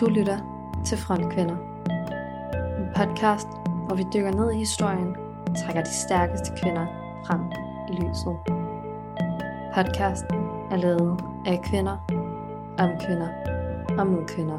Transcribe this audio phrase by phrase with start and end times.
[0.00, 0.38] Du lytter
[0.86, 1.56] til Frontkvinder.
[2.78, 3.46] En podcast,
[3.86, 6.86] hvor vi dykker ned i historien og trækker de stærkeste kvinder
[7.26, 7.40] frem
[7.90, 8.36] i lyset.
[9.74, 10.38] Podcasten
[10.70, 11.96] er lavet af kvinder,
[12.78, 13.28] om kvinder
[13.98, 14.58] og med kvinder.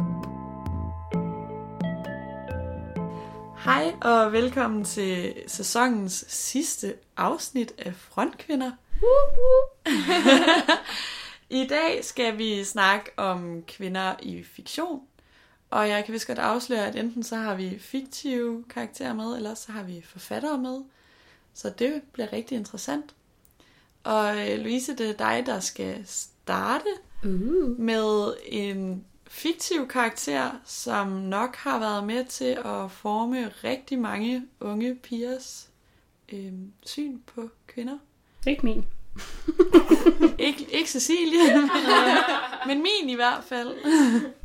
[3.66, 8.72] Hej og velkommen til sæsonens sidste afsnit af Frontkvinder.
[11.62, 15.02] I dag skal vi snakke om kvinder i fiktion.
[15.70, 19.54] Og jeg kan vist godt afsløre, at enten så har vi fiktive karakterer med, eller
[19.54, 20.82] så har vi forfattere med.
[21.54, 23.16] Så det bliver rigtig interessant.
[24.04, 26.86] Og øh, Louise, det er dig, der skal starte
[27.24, 27.80] Uh.
[27.80, 34.96] med en fiktiv karakter, som nok har været med til at forme rigtig mange unge
[34.96, 35.70] pigers
[36.34, 36.54] øh,
[36.86, 37.98] syn på kvinder.
[38.48, 38.86] Ikke min.
[40.40, 41.70] Ikke, ikke Cecilie, men,
[42.68, 43.68] men min i hvert fald.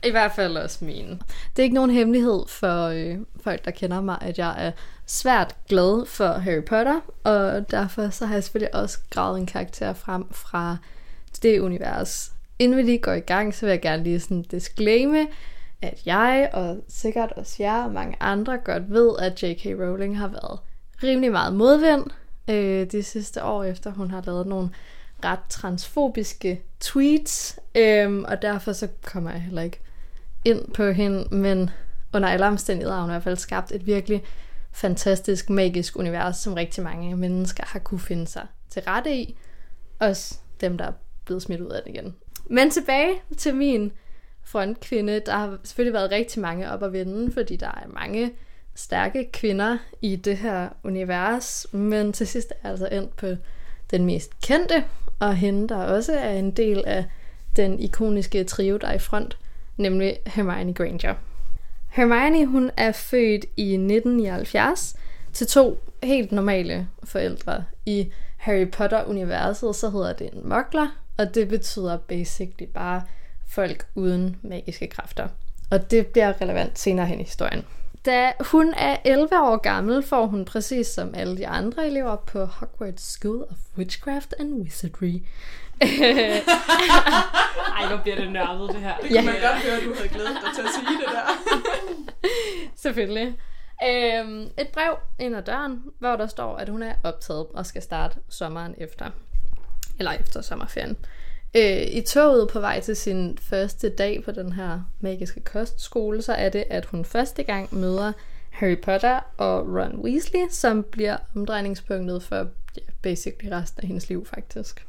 [0.04, 1.08] I hvert fald også min.
[1.56, 4.72] Det er ikke nogen hemmelighed for øh, folk, der kender mig, at jeg er
[5.06, 9.92] svært glad for Harry Potter, og derfor så har jeg selvfølgelig også gravet en karakter
[9.92, 10.76] frem fra
[11.42, 12.32] det univers.
[12.58, 15.26] Inden vi lige går i gang, så vil jeg gerne lige sådan disclaime,
[15.82, 19.66] at jeg og sikkert også jer og mange andre godt ved, at J.K.
[19.66, 20.58] Rowling har været
[21.02, 22.04] rimelig meget modvind
[22.50, 24.70] øh, de sidste år, efter hun har lavet nogle
[25.24, 29.80] ret transfobiske tweets, øh, og derfor så kommer jeg heller ikke
[30.44, 31.70] ind på hende, men
[32.14, 34.24] under alle omstændigheder har hun i hvert fald skabt et virkelig
[34.72, 39.38] fantastisk, magisk univers, som rigtig mange mennesker har kunne finde sig til rette i.
[39.98, 40.92] Også dem, der er
[41.24, 42.14] blevet smidt ud af det igen.
[42.46, 43.92] Men tilbage til min
[44.44, 45.20] frontkvinde.
[45.26, 48.32] Der har selvfølgelig været rigtig mange op at vende, fordi der er mange
[48.74, 51.66] stærke kvinder i det her univers.
[51.72, 53.26] Men til sidst er jeg altså endt på
[53.90, 54.84] den mest kendte,
[55.18, 57.04] og hende, der også er en del af
[57.56, 59.38] den ikoniske trio, der er i front,
[59.76, 61.14] nemlig Hermione Granger.
[61.88, 64.96] Hermione, hun er født i 1979
[65.32, 67.64] til to helt normale forældre.
[67.86, 73.02] I Harry Potter-universet, så hedder det en mugler, og det betyder basically bare
[73.48, 75.28] folk uden magiske kræfter.
[75.70, 77.64] Og det bliver relevant senere hen i historien.
[78.04, 82.44] Da hun er 11 år gammel, får hun præcis som alle de andre elever på
[82.44, 85.22] Hogwarts School of Witchcraft and Wizardry.
[87.78, 88.96] Ej, nu bliver det nørdet, det her.
[88.96, 91.26] Det kunne man godt høre, at du havde glædet dig til at sige det der.
[92.82, 93.38] Selvfølgelig.
[93.86, 97.82] Øhm, et brev ind ad døren, hvor der står, at hun er optaget og skal
[97.82, 99.10] starte sommeren efter.
[99.98, 100.96] Eller efter sommerferien.
[101.56, 106.32] Øh, I toget på vej til sin første dag på den her magiske kostskole, så
[106.32, 108.12] er det, at hun første gang møder
[108.50, 112.36] Harry Potter og Ron Weasley, som bliver omdrejningspunktet for
[112.76, 114.86] ja, basically resten af hendes liv faktisk.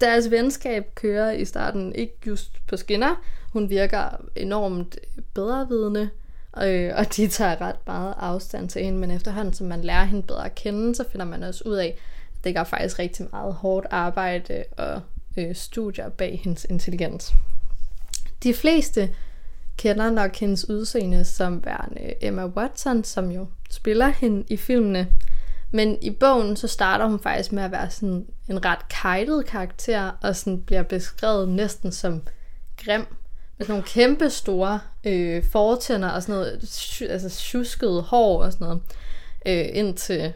[0.00, 3.22] Deres venskab kører i starten ikke just på skinner.
[3.52, 4.04] Hun virker
[4.36, 4.98] enormt
[5.34, 6.10] bedrevidende,
[6.62, 10.22] øh, og de tager ret meget afstand til hende, men efterhånden, som man lærer hende
[10.22, 11.98] bedre at kende, så finder man også ud af,
[12.36, 15.00] at det gør faktisk rigtig meget hårdt arbejde og
[15.36, 17.34] øh, studier bag hendes intelligens.
[18.42, 19.10] De fleste
[19.76, 25.08] kender nok hendes udseende som værende Emma Watson, som jo spiller hende i filmene.
[25.70, 30.10] Men i bogen så starter hun faktisk med at være sådan en ret kajtet karakter,
[30.22, 32.22] og sådan bliver beskrevet næsten som
[32.84, 33.06] grim.
[33.58, 36.52] Med sådan nogle kæmpe store øh, fortænder og sådan noget,
[37.10, 38.82] altså tjuskede hår og sådan noget.
[39.46, 40.32] Øh, indtil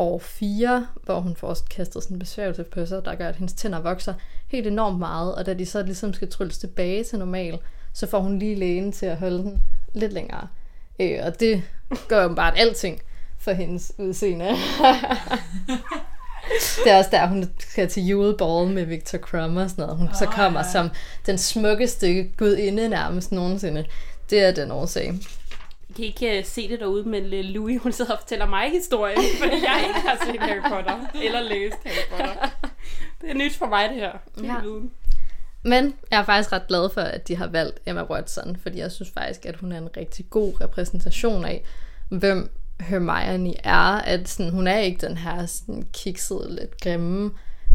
[0.00, 3.54] år 4, hvor hun får kastet sådan en besværgelse på sig, der gør, at hendes
[3.54, 4.14] tænder vokser
[4.48, 7.58] helt enormt meget, og da de så ligesom skal trylles tilbage til normal,
[7.92, 9.60] så får hun lige lægen til at holde den
[9.94, 10.48] lidt længere.
[11.00, 11.62] Øh, og det
[12.08, 13.00] gør jo bare alting
[13.38, 14.44] for hendes udseende.
[16.84, 19.98] det er også der, hun skal til juleball med Victor Crumb og sådan noget.
[19.98, 20.72] Hun oh, så kommer ja.
[20.72, 20.90] som
[21.26, 23.84] den smukkeste gudinde nærmest nogensinde.
[24.30, 25.14] Det er den årsag.
[25.90, 28.70] I kan ikke uh, se det derude, men lille Louis, hun sidder og fortæller mig
[28.70, 32.50] historien, fordi jeg ikke har set Harry Potter, eller læst Harry Potter.
[33.20, 34.12] Det er nyt for mig, det her.
[34.42, 34.60] Ja.
[34.60, 34.90] viden.
[35.62, 38.92] Men jeg er faktisk ret glad for, at de har valgt Emma Watson, fordi jeg
[38.92, 41.64] synes faktisk, at hun er en rigtig god repræsentation af,
[42.08, 42.50] hvem
[42.80, 44.00] Hermione er.
[44.00, 47.30] At sådan, hun er ikke den her sådan, kiksede, lidt grimme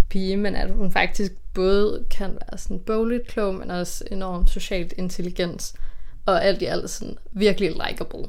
[0.09, 4.93] pige, men at hun faktisk både kan være sådan bogligt klog, men også enormt socialt
[4.97, 5.73] intelligens,
[6.25, 8.27] og alt i alt sådan virkelig likeable.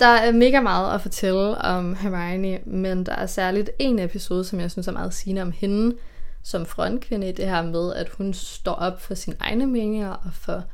[0.00, 4.60] Der er mega meget at fortælle om Hermione, men der er særligt en episode, som
[4.60, 5.96] jeg synes er meget sigende om hende,
[6.42, 10.30] som frontkvinde i det her med, at hun står op for sine egne meninger og
[10.32, 10.64] for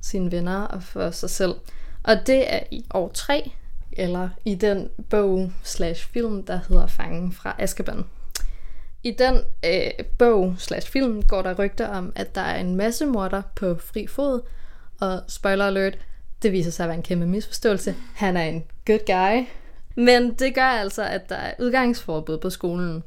[0.00, 1.54] sine venner og for sig selv.
[2.02, 3.50] Og det er i år 3,
[3.92, 8.04] eller i den bog slash film, der hedder Fangen fra Azkaban.
[9.02, 13.06] I den øh, bog slash film går der rygter om, at der er en masse
[13.06, 14.40] morder på fri fod,
[15.00, 15.98] og spoiler alert,
[16.42, 17.94] det viser sig at være en kæmpe misforståelse.
[18.14, 19.46] Han er en good guy.
[19.94, 23.02] Men det gør altså, at der er udgangsforbud på skolen.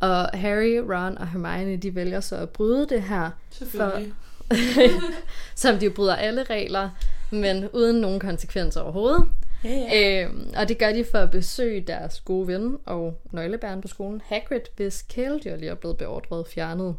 [0.00, 3.30] Og Harry, Ron og Hermione, de vælger så at bryde det her.
[3.50, 4.12] Selvfølgelig.
[5.54, 6.90] Som de jo bryder alle regler,
[7.30, 9.24] men uden nogen konsekvenser overhovedet.
[9.64, 10.24] Ja, ja.
[10.24, 14.20] Øhm, og det gør de for at besøge deres gode ven og nøglebæren på skolen,
[14.24, 16.96] Hagrid, hvis kæledyr lige er blevet beordret fjernet.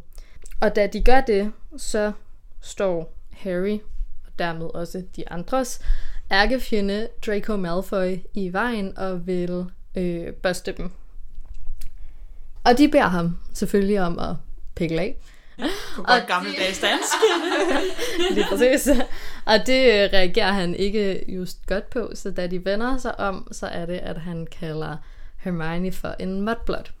[0.60, 2.12] Og da de gør det, så
[2.60, 3.78] står Harry,
[4.38, 5.80] dermed også de andres,
[6.32, 10.90] ærkefjende Draco Malfoy i vejen og vil øh, børste dem.
[12.64, 14.34] Og de beder ham selvfølgelig om at
[14.74, 15.16] pikke af.
[15.96, 17.14] På godt gammeldags dansk.
[18.34, 18.88] Lige præcis.
[19.44, 23.48] Og det øh, reagerer han ikke just godt på, så da de vender sig om,
[23.52, 24.96] så er det, at han kalder
[25.36, 26.92] Hermione for en mudblood.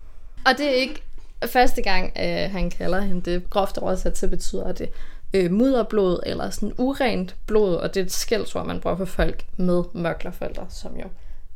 [0.46, 1.02] Og det er ikke
[1.46, 3.50] første gang, at han kalder hende det.
[3.50, 4.90] Groft oversat, så betyder det
[5.34, 9.44] øh, mudderblod eller sådan urent blod, og det er et skældsord, man bruger for folk
[9.56, 11.04] med mørklerforældre, som jo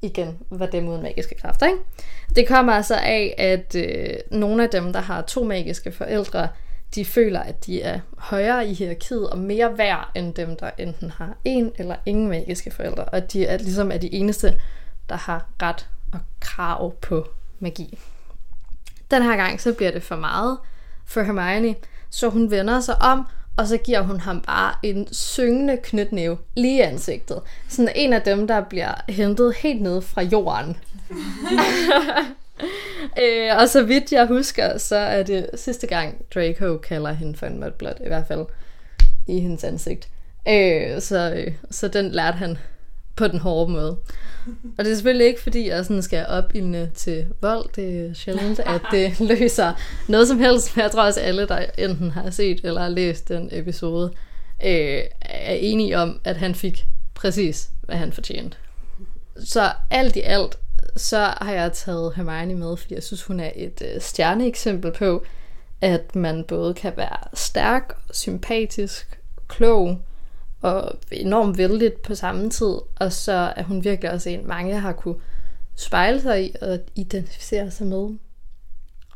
[0.03, 1.67] igen var dem uden magiske kræfter.
[1.67, 1.79] Ikke?
[2.37, 6.49] Det kommer altså af, at øh, nogle af dem, der har to magiske forældre,
[6.95, 11.11] de føler, at de er højere i hierarkiet og mere værd end dem, der enten
[11.11, 13.05] har en eller ingen magiske forældre.
[13.05, 14.61] Og de er ligesom er de eneste,
[15.09, 17.29] der har ret og krav på
[17.59, 17.99] magi.
[19.11, 20.59] Den her gang, så bliver det for meget
[21.07, 21.75] for Hermione,
[22.11, 23.27] så hun vender sig om,
[23.57, 27.41] og så giver hun ham bare en syngende knytnæve lige i ansigtet.
[27.69, 30.77] Sådan en af dem, der bliver hentet helt ned fra jorden.
[33.23, 37.47] øh, og så vidt jeg husker, så er det sidste gang Draco kalder hende for
[37.47, 38.47] en mudblood, i hvert fald
[39.27, 40.09] i hendes ansigt.
[40.49, 42.59] Øh, så, øh, så den lærte han
[43.21, 43.97] på den hårde måde.
[44.79, 47.69] Og det er selvfølgelig ikke, fordi jeg sådan skal opildne til vold.
[47.77, 49.73] Det er sjældent, at det løser
[50.09, 50.77] noget som helst.
[50.77, 54.13] Men jeg tror også, alle, der enten har set eller har læst den episode,
[54.65, 58.57] øh, er enige om, at han fik præcis, hvad han fortjente.
[59.45, 60.59] Så alt i alt,
[60.97, 65.25] så har jeg taget Hermione med, fordi jeg synes, hun er et øh, stjerneeksempel på,
[65.81, 69.99] at man både kan være stærk, sympatisk, klog
[70.63, 72.75] og enormt vældigt på samme tid.
[72.97, 75.21] Og så er hun virkelig også en, mange har kunne
[75.77, 78.09] spejle sig i og identificere sig med.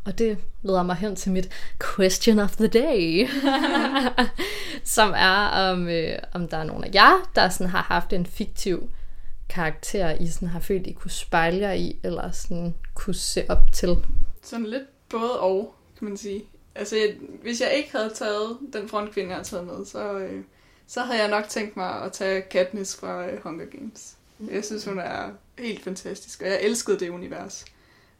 [0.04, 1.50] Og det leder mig hen til mit
[1.96, 3.28] question of the day,
[4.96, 8.26] som er, om, øh, om der er nogen af jer, der sådan har haft en
[8.26, 8.90] fiktiv
[9.48, 13.72] karakter, I sådan har følt, I kunne spejle jer i, eller sådan kunne se op
[13.72, 13.96] til.
[14.42, 16.42] Sådan lidt både og, kan man sige.
[16.74, 20.44] Altså, jeg, hvis jeg ikke havde taget den frontkvinde, jeg har taget med, så, øh,
[20.86, 24.16] så havde jeg nok tænkt mig at tage Katniss fra øh, Hunger Games.
[24.50, 27.64] Jeg synes, hun er helt fantastisk, og jeg elskede det univers.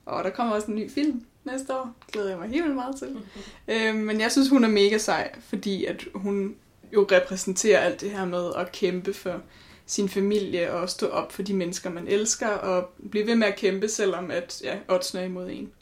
[0.07, 1.95] Og der kommer også en ny film næste år.
[2.13, 3.17] Glæder jeg mig helt vildt meget til.
[3.69, 6.57] Øh, men jeg synes, hun er mega sej, fordi at hun
[6.93, 9.41] jo repræsenterer alt det her med at kæmpe for
[9.87, 13.57] sin familie og stå op for de mennesker, man elsker, og blive ved med at
[13.57, 15.73] kæmpe, selvom at ja, oddsene er imod en.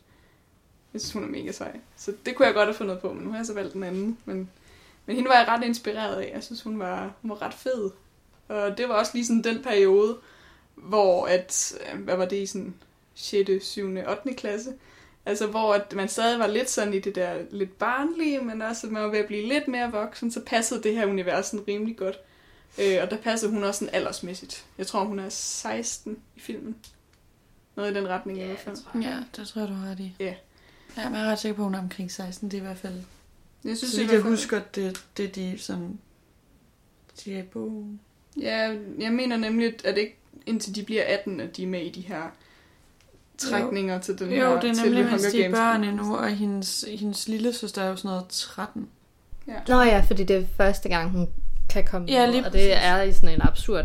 [0.92, 1.80] Jeg synes, hun er mega sej.
[1.96, 3.82] Så det kunne jeg godt have fundet på, men nu har jeg så valgt den
[3.82, 4.18] anden.
[4.24, 4.50] Men,
[5.06, 6.30] men hende var jeg ret inspireret af.
[6.34, 7.90] Jeg synes, hun var, hun var ret fed.
[8.48, 10.16] Og det var også lige sådan den periode,
[10.74, 12.74] hvor at, øh, hvad var det i sådan
[13.14, 14.34] 6., 7., 8.
[14.34, 14.72] klasse,
[15.26, 18.86] Altså, hvor at man stadig var lidt sådan i det der lidt barnlige, men også
[18.86, 21.68] at man var ved at blive lidt mere voksen, så passede det her univers sådan
[21.68, 22.16] rimelig godt.
[22.78, 24.64] Øh, og der passede hun også sådan aldersmæssigt.
[24.78, 26.76] Jeg tror, hun er 16 i filmen.
[27.76, 28.76] Noget i den retning i hvert fald.
[29.02, 30.16] Ja, det tror jeg, du har ret i.
[30.20, 30.34] Ja.
[30.96, 32.50] Ja, men jeg er ret sikker på, at hun er omkring 16.
[32.50, 33.02] Det er i hvert fald...
[33.64, 35.98] Jeg synes, Så vidt jeg husker, det, det er de sådan...
[37.24, 37.84] De er på...
[38.40, 40.16] Ja, jeg mener nemlig, at ikke
[40.46, 42.22] indtil de bliver 18, at de er med i de her
[43.38, 45.58] trækninger til den her Jo, det er nemlig, Hunger mens de er Games.
[45.58, 48.88] børn endnu, og hendes, hendes lille søster er jo sådan noget 13.
[49.68, 51.28] Nå ja, fordi det er første gang, hun
[51.68, 53.84] kan komme Ja, lige og det er i sådan en absurd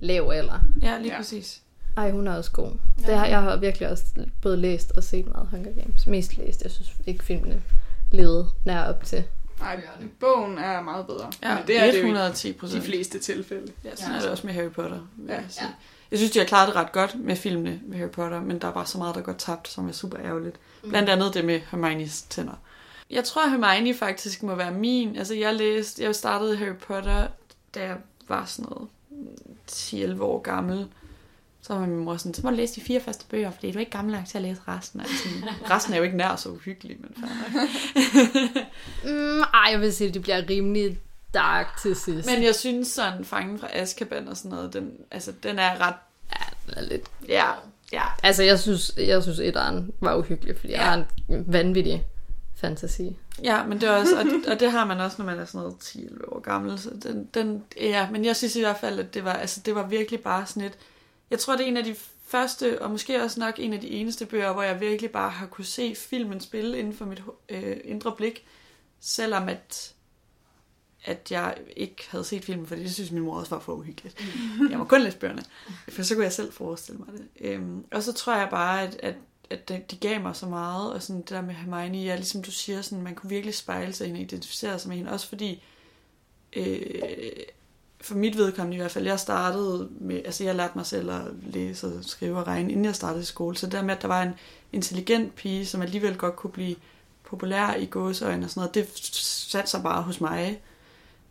[0.00, 0.60] lav alder.
[0.82, 1.12] Ja, lige Ja.
[1.12, 1.16] ja.
[1.16, 1.62] præcis.
[1.96, 2.70] Ej, hun er også god.
[3.02, 3.06] Ja.
[3.06, 4.04] Det har, jeg har virkelig også
[4.42, 6.06] både læst og set meget Hunger Games.
[6.06, 6.62] Mest læst.
[6.62, 7.62] Jeg synes ikke filmene
[8.12, 9.24] levede nær op til.
[9.60, 9.82] Nej,
[10.20, 11.32] bogen er meget bedre.
[11.42, 12.84] Ja, men det er det jo i 110 de procent.
[12.84, 13.72] fleste tilfælde.
[13.84, 15.00] Ja, sådan er det også med Harry Potter.
[15.28, 15.34] Ja.
[15.34, 15.66] jeg sige.
[16.10, 18.68] Jeg synes, de har klaret det ret godt med filmene med Harry Potter, men der
[18.68, 20.56] er bare så meget, der går tabt, som er super ærgerligt.
[20.88, 22.52] Blandt andet det med Hermione's tænder.
[23.10, 25.16] Jeg tror, Hermione faktisk må være min.
[25.16, 27.26] Altså, jeg læste, jeg startede Harry Potter,
[27.74, 27.96] da jeg
[28.28, 28.88] var sådan noget
[29.72, 30.88] 10-11 år gammel.
[31.66, 33.78] Så var min mor sådan, så må du læse de fire første bøger, fordi du
[33.78, 35.00] er ikke gammel nok til at læse resten.
[35.00, 35.28] Altså,
[35.70, 37.66] resten er jo ikke nær så uhyggelig, men fair.
[39.12, 40.98] Mm, ej, jeg vil sige, at det bliver rimelig
[41.34, 42.28] dark til sidst.
[42.30, 45.94] Men jeg synes sådan, Fangen fra Azkaban og sådan noget, den, altså, den er ret,
[46.66, 47.02] det er lidt...
[47.28, 47.46] ja,
[47.92, 50.78] ja, Altså, jeg synes, jeg synes etteren var uhyggelig, fordi ja.
[50.78, 52.04] jeg har en vanvittig
[52.56, 53.16] fantasi.
[53.42, 55.60] Ja, men det er også, og, og det har man også, når man er sådan
[55.60, 56.78] noget 10 år gammel.
[56.78, 59.74] Så den, den, ja, men jeg synes i hvert fald, at det var, altså, det
[59.74, 60.78] var virkelig bare sådan et...
[61.34, 63.90] Jeg tror, det er en af de første, og måske også nok en af de
[63.90, 67.76] eneste bøger, hvor jeg virkelig bare har kunne se filmen spille inden for mit øh,
[67.84, 68.44] indre blik,
[69.00, 69.94] selvom at,
[71.04, 74.24] at jeg ikke havde set filmen, fordi det synes min mor også var for uhyggeligt.
[74.70, 75.44] Jeg var kun læse bøgerne,
[75.88, 77.28] for så kunne jeg selv forestille mig det.
[77.40, 79.14] Øhm, og så tror jeg bare, at, at
[79.50, 82.50] at de, gav mig så meget, og sådan det der med Hermione, ja, ligesom du
[82.50, 85.62] siger, sådan, man kunne virkelig spejle sig i hende, identificere sig med hende, også fordi,
[86.52, 87.00] øh,
[88.04, 91.22] for mit vedkommende i hvert fald, jeg startede med, altså jeg lærte mig selv at
[91.46, 94.08] læse og skrive og regne, inden jeg startede i skole, så der med, at der
[94.08, 94.32] var en
[94.72, 96.76] intelligent pige, som alligevel godt kunne blive
[97.24, 100.60] populær i gåseøjne og sådan noget, det satte sig bare hos mig,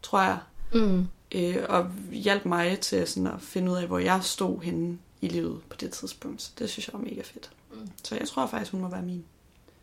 [0.01, 0.37] tror jeg,
[0.73, 1.07] Mm.
[1.35, 5.27] øh, og hjalp mig til sådan at finde ud af, hvor jeg stod henne i
[5.27, 6.41] livet på det tidspunkt.
[6.41, 7.51] Så det synes jeg var mega fedt.
[7.73, 7.89] Mm.
[8.03, 9.23] Så jeg tror faktisk, hun må være min.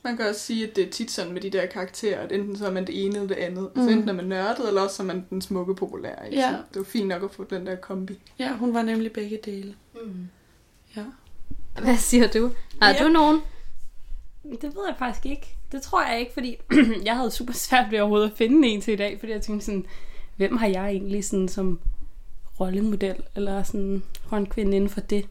[0.05, 2.57] Man kan også sige, at det er tit sådan med de der karakterer, at enten
[2.57, 3.71] så er man det ene eller det andet.
[3.75, 3.81] Mm.
[3.81, 6.27] Altså enten er man nørdet, eller også så er man den smukke populære.
[6.27, 6.39] Ikke?
[6.41, 6.51] Ja.
[6.51, 8.19] Så det var fint nok at få den der kombi.
[8.39, 9.75] Ja, hun var nemlig begge dele.
[9.95, 10.29] Mm.
[10.97, 11.05] Ja.
[11.83, 12.51] Hvad siger du?
[12.83, 13.05] Har Ja.
[13.05, 13.41] du nogen?
[14.43, 15.57] Det ved jeg faktisk ikke.
[15.73, 16.57] Det tror jeg ikke, fordi
[17.05, 19.67] jeg havde super svært ved overhovedet at finde en til i dag, fordi jeg tænkte
[19.67, 19.87] sådan,
[20.37, 21.81] hvem har jeg egentlig sådan som
[22.61, 25.27] rollemodel, eller sådan frontkvinde inden for det?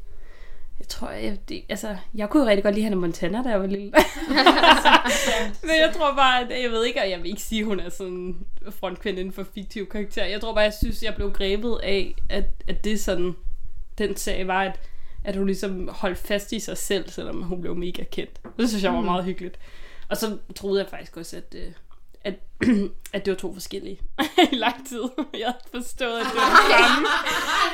[0.80, 3.60] Jeg tror, jeg, det, altså, jeg kunne jo rigtig godt lide Hannah Montana, da jeg
[3.60, 3.86] var lille.
[5.68, 7.80] Men jeg tror bare, at jeg ved ikke, og jeg vil ikke sige, at hun
[7.80, 8.36] er sådan
[8.70, 10.28] frontkvinde inden for fiktive karakterer.
[10.28, 13.36] Jeg tror bare, jeg synes, jeg blev grebet af, at, at det sådan,
[13.98, 14.80] den sag var, at,
[15.24, 18.42] at hun ligesom holdt fast i sig selv, selvom hun blev mega kendt.
[18.58, 19.60] Det synes jeg var meget hyggeligt.
[20.10, 21.72] Og så troede jeg faktisk også, at, øh,
[22.24, 22.34] at,
[23.14, 24.00] at det var to forskellige
[24.52, 25.04] i lang tid.
[25.34, 27.08] Jeg havde forstået, at det var det samme.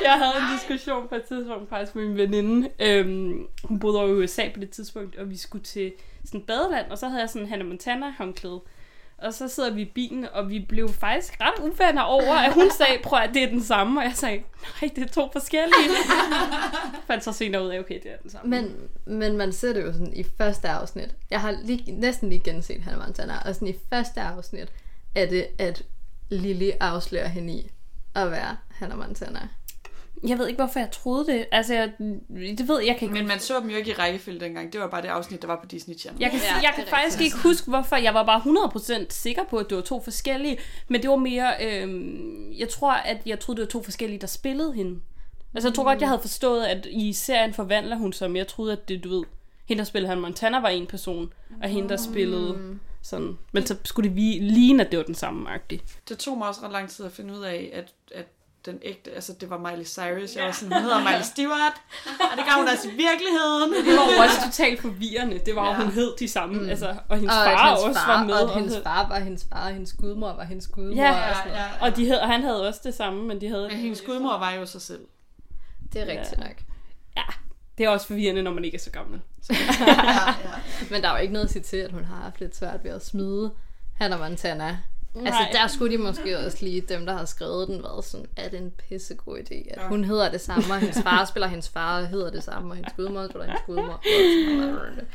[0.02, 2.70] Jeg havde en diskussion på et tidspunkt faktisk med min veninde.
[2.80, 5.92] Øhm, hun boede over i USA på det tidspunkt, og vi skulle til
[6.24, 8.60] sådan et badeland, og så havde jeg sådan Hannah Montana håndklæde.
[9.18, 12.70] Og så sidder vi i bilen, og vi blev faktisk ret uvenner over, at hun
[12.70, 14.00] sagde, prøv at det er den samme.
[14.00, 14.42] Og jeg sagde,
[14.82, 15.90] nej, det er to forskellige.
[17.06, 18.50] Fandt så senere ud af, okay, det er den samme.
[18.50, 21.14] Men, men man ser det jo sådan i første afsnit.
[21.30, 24.68] Jeg har lige, næsten lige genset Hannah Montana, og sådan i første afsnit
[25.14, 25.82] er det, at
[26.28, 27.70] Lily afslører hende i
[28.14, 29.48] at være Hannah Montana.
[30.28, 31.46] Jeg ved ikke, hvorfor jeg troede det.
[31.52, 31.92] Altså, jeg,
[32.58, 34.72] det ved jeg, kan ikke Men man så dem jo ikke i rækkefølge dengang.
[34.72, 36.20] Det var bare det afsnit, der var på Disney Channel.
[36.22, 37.20] Jeg kan, Ja, jeg kan faktisk rigtigt.
[37.34, 37.96] ikke huske, hvorfor.
[37.96, 38.40] Jeg var bare
[39.00, 40.58] 100% sikker på, at det var to forskellige.
[40.88, 41.52] Men det var mere...
[41.60, 45.00] øhm, jeg tror, at jeg troede, det var to forskellige, der spillede hende.
[45.54, 48.48] Altså, jeg tror godt, jeg havde forstået, at i serien forvandler hun sig, men jeg
[48.48, 49.24] troede, at det, du ved...
[49.68, 53.38] Hende, der spillede han Montana, var en person, og hende, der spillede sådan...
[53.52, 55.80] Men så skulle det vi- ligne, at det var den samme agtige.
[56.08, 58.26] Det tog mig også ret lang tid at finde ud af, at, at
[58.66, 60.36] den ægte, altså det var Miley Cyrus.
[60.36, 61.76] Jeg var sådan, hun hedder Miley Stewart,
[62.30, 63.70] og det gør hun altså i virkeligheden.
[63.86, 65.38] Det var jo også totalt forvirrende.
[65.46, 65.82] Det var jo, Ja.
[65.82, 66.60] hun hed de samme.
[66.60, 66.68] Mm.
[66.68, 68.34] Altså, og hendes Og far hendes også far, var med.
[68.34, 71.02] og og hendes hed- far var hendes far, og hendes gudmor var hendes gudmor.
[71.02, 71.66] Ja, og sådan noget.
[71.80, 73.68] Og de havde, og han havde også det samme, men de havde...
[73.68, 75.00] Men hendes gudmor var jo sig selv.
[75.92, 76.56] Det er rigtigt nok.
[77.16, 77.22] Ja,
[77.78, 79.20] det er også forvirrende, når man ikke er så gammel.
[80.90, 82.84] Men der er jo ikke noget at sige til, at hun har haft lidt svært
[82.84, 83.52] ved at smide
[83.94, 84.78] Hannah Montana.
[85.24, 88.48] Altså, der skulle de måske også lige, dem der har skrevet den, været sådan, er
[88.48, 92.00] det en pissegod idé, at hun hedder det samme, og hendes far spiller hendes far,
[92.00, 94.00] og hedder det samme, og hendes gudmor spiller hendes gudmor.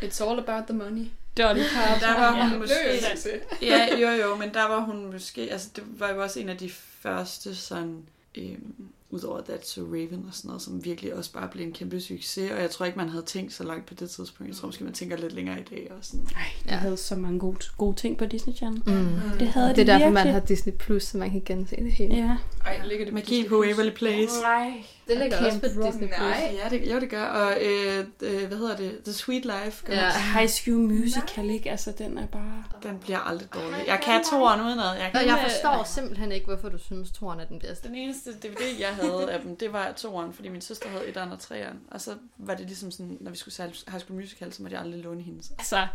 [0.02, 1.06] It's all about the money.
[1.38, 2.00] Dolly Parton.
[2.10, 2.58] Der var hun Ja.
[2.58, 2.74] måske...
[2.98, 3.42] Er succes.
[3.62, 5.42] Ja, jo jo, men der var hun måske...
[5.52, 8.04] Altså, det var jo også en af de første sådan...
[8.38, 8.74] Øhm,
[9.12, 12.52] Udover That's So Raven og sådan noget, som virkelig også bare blev en kæmpe succes.
[12.52, 14.50] Og jeg tror ikke, man havde tænkt så langt på det tidspunkt.
[14.50, 15.88] Jeg tror måske, man tænker lidt længere i dag.
[15.92, 16.28] Og sådan.
[16.36, 16.76] Ej, de Ja.
[16.76, 18.82] havde så mange gode, gode ting på Disney Channel.
[18.86, 19.38] Mm.
[19.40, 20.14] Det havde Det de er derfor, virkelig.
[20.14, 22.16] man har Disney Plus, så man kan gense det hele.
[22.16, 22.38] Ja.
[22.66, 24.42] Ej, ligger det Magi på Waverly Place.
[24.42, 24.84] Nej.
[25.12, 26.20] Det ligger I også på rock Disney Plus.
[26.20, 26.58] Nej.
[26.64, 27.24] Ja, det, jo, det gør.
[27.26, 29.00] Og øh, øh, hvad hedder det?
[29.04, 30.08] The Sweet Life gør Ja.
[30.08, 30.20] også.
[30.20, 31.72] High School Musical, ikke?
[31.72, 32.64] Altså, den er bare...
[32.84, 33.84] Den bliver aldrig dårlig.
[33.88, 34.96] Jeg kan toeren udenad.
[34.98, 37.88] Jeg Og kan, jeg forstår simpelthen ikke, hvorfor du synes, Toren er den bedste.
[37.88, 41.18] Den eneste DVD, jeg havde af dem, det var toeren, fordi min søster havde et
[41.18, 41.80] og treeren.
[41.92, 44.76] Og så var det ligesom sådan, når vi skulle se High School Musical, så måtte
[44.76, 45.52] jeg aldrig låne hendes.
[45.60, 45.88] Altså,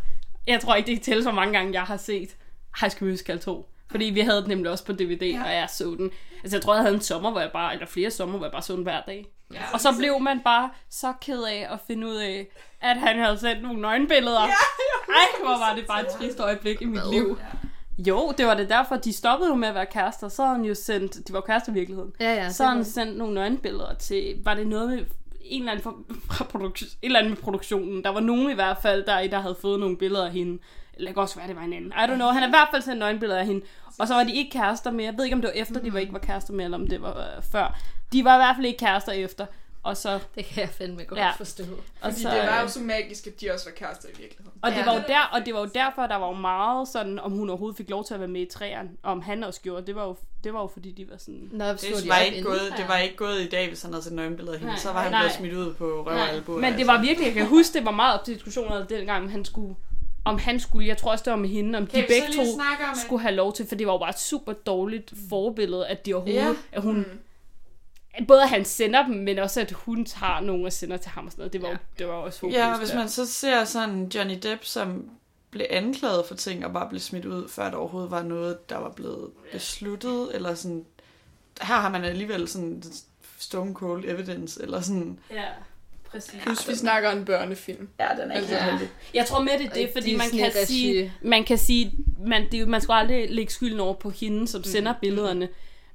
[0.46, 2.36] jeg tror ikke, det kan tælle så mange gange, jeg har set
[2.80, 3.68] High School Musical 2.
[3.90, 5.42] Fordi vi havde den nemlig også på DVD, ja.
[5.44, 6.10] og jeg så den.
[6.42, 8.52] Altså, jeg tror, jeg havde en sommer, hvor jeg bare, eller flere sommer, hvor jeg
[8.52, 9.26] bare så den hver dag.
[9.54, 12.46] Ja, og så blev man bare så ked af at finde ud af,
[12.80, 14.40] at han havde sendt nogle nøgenbilleder.
[14.40, 14.46] Ja,
[15.08, 17.12] Ej, hvor var det bare et trist øjeblik i mit Hvad?
[17.12, 17.38] liv.
[17.98, 20.28] Jo, det var det derfor, de stoppede jo med at være kærester.
[20.28, 22.12] Så han jo sendt, de var kærester i virkeligheden.
[22.20, 22.50] Ja, ja.
[22.50, 24.98] Så han sendt nogle nøgenbilleder til, var det noget med
[25.40, 25.96] en eller anden for,
[26.32, 28.04] fra produktion, et eller andet med produktionen.
[28.04, 30.58] Der var nogen i hvert fald, der, der havde fået nogle billeder af hende.
[30.96, 31.90] Eller det kan også være, det var en anden.
[31.90, 32.28] I don't know.
[32.28, 33.64] Han har i hvert fald sendt nøgenbilleder af hende.
[33.98, 35.06] Og så var de ikke kærester mere.
[35.06, 36.86] Jeg ved ikke, om det var efter, de var ikke var kærester mere, eller om
[36.86, 37.78] det var øh, før.
[38.12, 39.46] De var i hvert fald ikke kærester efter.
[39.82, 40.18] Og så...
[40.34, 41.30] Det kan jeg fandme godt Ja.
[41.30, 41.62] forstå.
[41.62, 44.12] Og, Fordi så, det var jo øh, så magisk, at de også var kærester i
[44.20, 44.52] virkeligheden.
[44.62, 44.84] og, det Ja.
[44.84, 47.48] var jo der, og det var jo derfor, der var jo meget sådan, om hun
[47.50, 49.86] overhovedet fik lov til at være med i træerne, og om han også gjorde.
[49.86, 51.48] Det var jo, det var jo fordi, de var sådan...
[51.52, 54.12] Nå, Det var, ikke gået, det var ikke gået i dag, hvis han havde set
[54.12, 54.72] nøgenbilleder af hende.
[54.72, 54.80] Nej.
[54.80, 55.20] Så var han Nej.
[55.20, 56.58] blevet smidt ud på røv og albu.
[56.58, 59.44] Men det var virkelig, jeg kan huske, det var meget op til diskussioner dengang, han
[59.44, 59.74] skulle,
[60.26, 62.96] om han skulle, jeg tror også, det var med hende, om de begge to om,
[63.04, 66.14] skulle have lov til, for det var jo bare et super dårligt forbillede, at de
[66.14, 66.52] overhovedet, ja.
[66.72, 67.04] at hun, Mm.
[68.14, 71.10] at både at han sender dem, men også at hun tager nogen og sender til
[71.10, 71.52] ham og sådan noget.
[71.52, 71.76] Det var, ja.
[71.98, 72.58] det var også håbløst.
[72.58, 72.96] Ja, og hvis der.
[72.96, 75.10] man så ser sådan Johnny Depp, som
[75.50, 78.76] blev anklaget for ting og bare blev smidt ud, før der overhovedet var noget, der
[78.78, 80.84] var blevet besluttet, eller sådan...
[81.62, 82.82] Her har man alligevel sådan
[83.38, 85.18] stone cold evidence, eller sådan...
[85.30, 85.44] Ja,
[86.10, 86.34] præcis.
[86.42, 87.88] Plus, vi snakker en børnefilm.
[88.00, 88.88] Ja, den er ikke Altså- heldig.
[89.14, 91.92] Jeg tror med det er det, fordi man kan sige, man kan sige,
[92.26, 95.48] man, det er, jo- man skal aldrig lægge skylden over på hende, som sender billederne.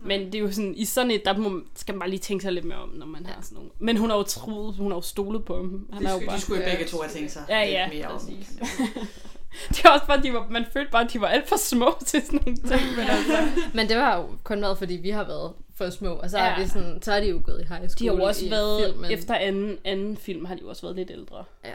[0.06, 2.42] Men det er jo sådan, i sådan et, der må, skal man bare lige tænke
[2.42, 3.70] sig lidt mere om, når man har sådan nogle.
[3.80, 5.88] Men hun har jo troet, hun har jo stolet på ham.
[5.94, 6.38] Han De er jo skulle, bare...
[6.38, 8.20] de skulle jo Ja, begge to have tænkt sig Ja, lidt ja, mere om.
[8.20, 8.48] præcis.
[8.60, 8.88] man-
[9.70, 11.96] Det er også bare, de var, man følte bare, at de var alt for små
[12.08, 12.96] til sådan nogle ting.
[12.98, 15.52] Men altså, Men det var jo kun været, fordi vi har været
[15.84, 16.44] for små, og så, Ja.
[16.46, 18.50] er, vi sådan, så er de jo gået i high de school har jo også
[18.50, 19.12] været, filmen.
[19.12, 21.44] efter anden, anden film har de jo også været lidt ældre.
[21.66, 21.74] Ja.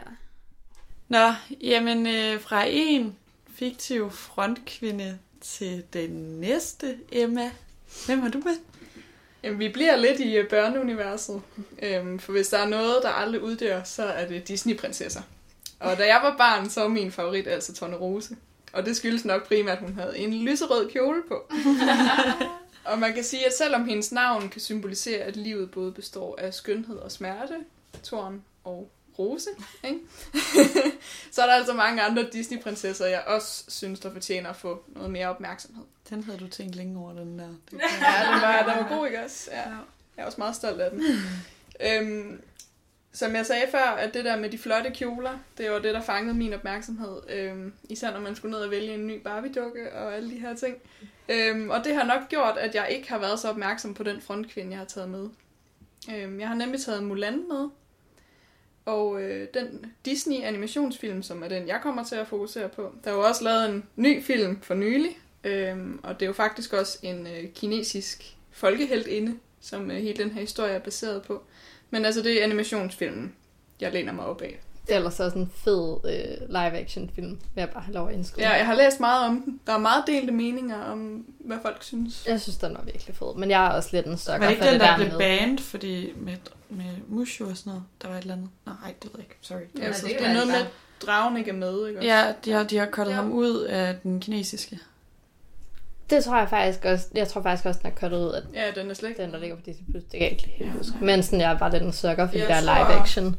[1.09, 3.15] Nå, jamen øh, fra en
[3.53, 6.09] fiktiv frontkvinde til den
[6.39, 7.51] næste, Emma.
[8.05, 8.55] Hvem har du med?
[9.43, 11.41] Jamen, vi bliver lidt i øh, børneuniverset.
[11.81, 15.21] Øhm, for hvis der er noget, der aldrig uddør, så er det Disney-prinsesser.
[15.79, 18.35] Og da jeg var barn, så var min favorit altså Tornerose.
[18.73, 21.51] Og det skyldes nok primært, at hun havde en lyserød kjole på.
[22.87, 26.53] og man kan sige, at selvom hendes navn kan symbolisere, at livet både består af
[26.53, 27.55] skønhed og smerte,
[28.03, 28.89] Torn og
[29.19, 29.49] Rose,
[29.83, 29.99] ikke?
[31.31, 35.11] så er der altså mange andre Disney-prinsesser, jeg også synes, der fortjener at få noget
[35.11, 35.83] mere opmærksomhed.
[36.09, 37.47] Den havde du tænkt længe over, den der.
[37.47, 37.57] Det
[38.01, 39.49] Ja, den var, den var god, ikke også?
[39.51, 39.61] Ja.
[40.17, 41.03] Jeg er også meget stolt af den.
[41.87, 42.41] øhm,
[43.17, 46.01] som jeg sagde før, at det der med de flotte kjoler, det var det, der
[46.01, 47.17] fangede min opmærksomhed.
[47.29, 50.55] Øhm, især når man skulle ned og vælge en ny Barbie-dukke og alle de her
[50.55, 50.75] ting.
[51.29, 54.21] Øhm, og det har nok gjort, at jeg ikke har været så opmærksom på den
[54.21, 55.29] frontkvinde, jeg har taget med.
[56.15, 57.69] Øhm, jeg har nemlig taget Mulan med.
[58.85, 62.93] Og øh, den Disney-animationsfilm, som er den, jeg kommer til at fokusere på.
[63.03, 66.33] Der er jo også lavet en ny film for nylig, Øhm, og det er jo
[66.33, 71.43] faktisk også en øh, kinesisk folkeheltinde, som øh, hele den her historie er baseret på.
[71.89, 73.33] Men altså, det er animationsfilmen,
[73.79, 74.59] jeg læner mig op af.
[74.87, 78.13] Det er ellers også en fed øh, live-action film, vil jeg bare have lov at
[78.13, 78.45] indskyde.
[78.45, 79.59] Ja, jeg har læst meget om den.
[79.67, 82.25] Der er meget delte meninger om, hvad folk synes.
[82.27, 84.51] Jeg synes, den var virkelig fed, men jeg er også lidt en var stokker det
[84.51, 86.33] ikke for den, det der der blev banned, fordi med,
[86.69, 87.83] med Mushu og sådan noget?
[88.01, 88.49] Der var et eller andet.
[88.65, 89.37] Nej, det ved jeg ikke.
[89.41, 89.59] Sorry.
[89.77, 90.67] Ja, Ja, så det det, er noget med, at
[91.05, 92.07] dragen ikke er med, ikke også?
[92.07, 93.15] Ja, de har, de har kottet Ja.
[93.15, 94.79] ham ud af den kinesiske.
[96.09, 98.81] Det tror jeg faktisk også, jeg tror faktisk også, den er kuttet ud af Ja,
[98.81, 99.21] den er slet ikke.
[99.23, 99.85] den, der ligger på Disney+.
[99.91, 100.03] Plus.
[100.03, 100.93] Det kan jeg ikke helt huske.
[101.01, 103.35] Men sådan, jeg var lidt en sukker for Jeg der tror- live-action.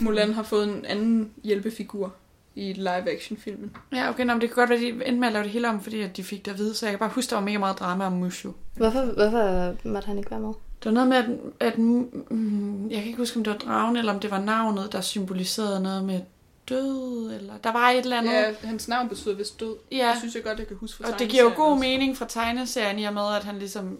[0.00, 2.14] Mulan har fået en anden hjælpefigur
[2.54, 3.76] i live-action-filmen.
[3.94, 5.52] Ja, okay, nå, men det kan godt være, at de endte med at lave det
[5.52, 7.36] hele om, fordi at de fik det at vide, så jeg kan bare huske, der
[7.36, 8.52] var mega meget drama om Mushu.
[8.76, 10.48] Hvorfor, hvorfor måtte han ikke være med?
[10.48, 11.26] Det var noget med, at,
[11.68, 14.92] at mm, jeg kan ikke huske, om det var dragen, eller om det var navnet,
[14.92, 16.20] der symboliserede noget med
[16.68, 18.32] død, eller der var et eller andet.
[18.32, 19.76] Ja, hans navn betyder vist død.
[19.92, 20.08] ja.
[20.10, 21.80] Det synes jeg godt, jeg kan huske fra og det giver jo god også.
[21.80, 23.98] mening fra tegneserien, i og med, at han ligesom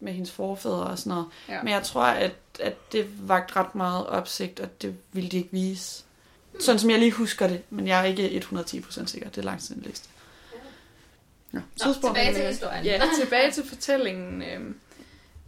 [0.00, 1.26] med hendes forfædre og sådan noget.
[1.48, 1.62] Ja.
[1.62, 5.48] Men jeg tror, at, at det vagt ret meget opsigt, og det ville de ikke
[5.52, 6.04] vise.
[6.60, 9.28] Sådan som jeg lige husker det, men jeg er ikke 110% sikker.
[9.28, 10.08] Det er langt siden jeg læste.
[11.54, 12.08] Ja, tidsspor.
[12.08, 12.84] tilbage til historien.
[12.84, 14.42] Ja, tilbage til fortællingen.
[14.42, 14.60] Øh,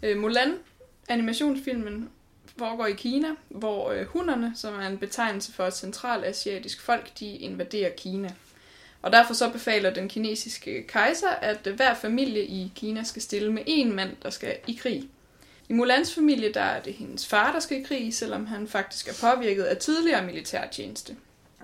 [0.03, 0.55] øh, Mulan,
[1.09, 2.09] animationsfilmen,
[2.61, 7.27] foregår i Kina, hvor øh, hunderne, som er en betegnelse for et centralasiatisk folk, de
[7.37, 8.31] invaderer Kina.
[9.03, 13.53] Og derfor så befaler den kinesiske kejser, at øh, hver familie i Kina skal stille
[13.53, 15.09] med en mand, der skal i krig.
[15.69, 19.09] I Mulans familie, der er det hendes far, der skal i krig, selvom han faktisk
[19.09, 21.17] er påvirket af tidligere militærtjeneste.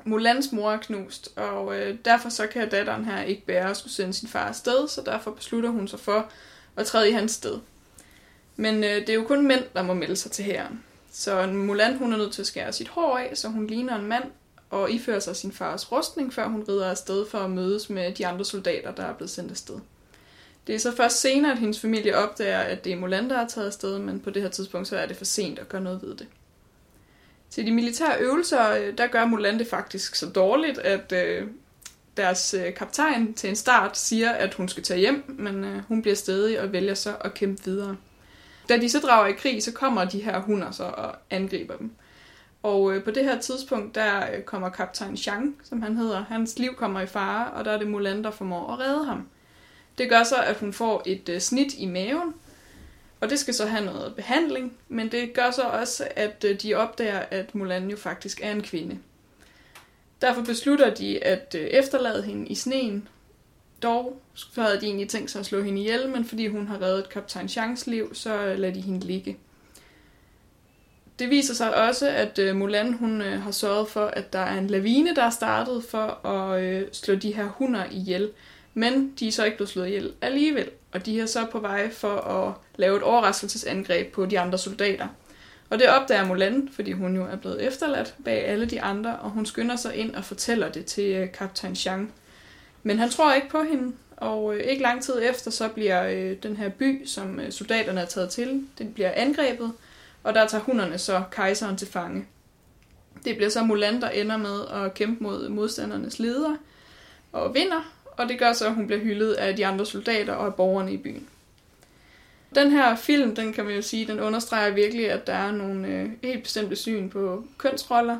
[0.04, 3.92] Mulans mor er knust, og øh, derfor så kan datteren her ikke bære at skulle
[3.92, 6.30] sende sin far afsted, så derfor beslutter hun sig for
[6.76, 7.58] at træde i hans sted.
[8.56, 10.85] Men øh, det er jo kun mænd, der må melde sig til hæren.
[11.18, 14.06] Så Mulan hun er nødt til at skære sit hår af, så hun ligner en
[14.06, 14.24] mand,
[14.70, 18.26] og ifører sig sin fars rustning, før hun rider afsted for at mødes med de
[18.26, 19.74] andre soldater, der er blevet sendt afsted.
[20.66, 23.48] Det er så først senere, at hendes familie opdager, at det er Mulan, der er
[23.48, 26.02] taget afsted, men på det her tidspunkt, så er det for sent at gøre noget
[26.02, 26.26] ved det.
[27.50, 31.48] Til de militære øvelser, øh, der gør Mulan det faktisk så dårligt, at øh,
[32.16, 36.02] deres øh, kaptajn til en start siger, at hun skal tage hjem, men øh, hun
[36.02, 37.96] bliver stedig og vælger så at kæmpe videre.
[38.68, 41.90] Da de så drager i krig, så kommer de her hunder så og angriber dem.
[42.62, 46.24] Og øh, på det her tidspunkt, der øh, kommer kaptajn Chang, som han hedder.
[46.28, 49.28] Hans liv kommer i fare, og der er det Mulan, der formår at redde ham.
[49.98, 52.34] Det gør så, at hun får et øh, snit i maven,
[53.20, 56.74] Og det skal så have noget behandling, men det gør så også, at øh, de
[56.74, 58.98] opdager, at Mulan jo faktisk er en kvinde.
[60.20, 63.08] Derfor beslutter de at øh, efterlade hende i sneen.
[63.82, 66.82] Dog så havde de egentlig tænkt sig at slå hende ihjel, men fordi hun har
[66.82, 69.36] reddet kaptajn Changs liv, så øh, lader de hende ligge.
[71.18, 74.58] Det viser sig også, at øh, Mulan hun øh, har sørget for, at der er
[74.58, 78.30] en lavine, der er startet for at slå de her hunder ihjel.
[78.74, 81.90] Men de er så ikke blevet slået ihjel alligevel, og de er så på vej
[81.92, 85.08] for at lave et overraskelsesangreb på de andre soldater.
[85.70, 89.30] Og det opdager Mulan, fordi hun jo er blevet efterladt bag alle de andre, og
[89.30, 92.12] hun skynder sig ind og fortæller det til kaptajn Chang.
[92.86, 96.36] Men han tror ikke på hende, og øh, ikke lang tid efter, så bliver øh,
[96.42, 99.72] den her by, som øh, soldaterne er taget til, den bliver angrebet,
[100.22, 102.26] og der tager hunderne så kejseren til fange.
[103.24, 106.56] Det bliver så Mulan, der ender med at kæmpe mod modstandernes leder,
[107.32, 110.46] og vinder, og det gør så, at hun bliver hyldet af de andre soldater og
[110.46, 111.26] af borgerne i byen.
[112.54, 115.88] Den her film, den kan man jo sige, den understreger virkelig, at der er nogle
[115.88, 118.18] øh, helt bestemte syn på kønsroller,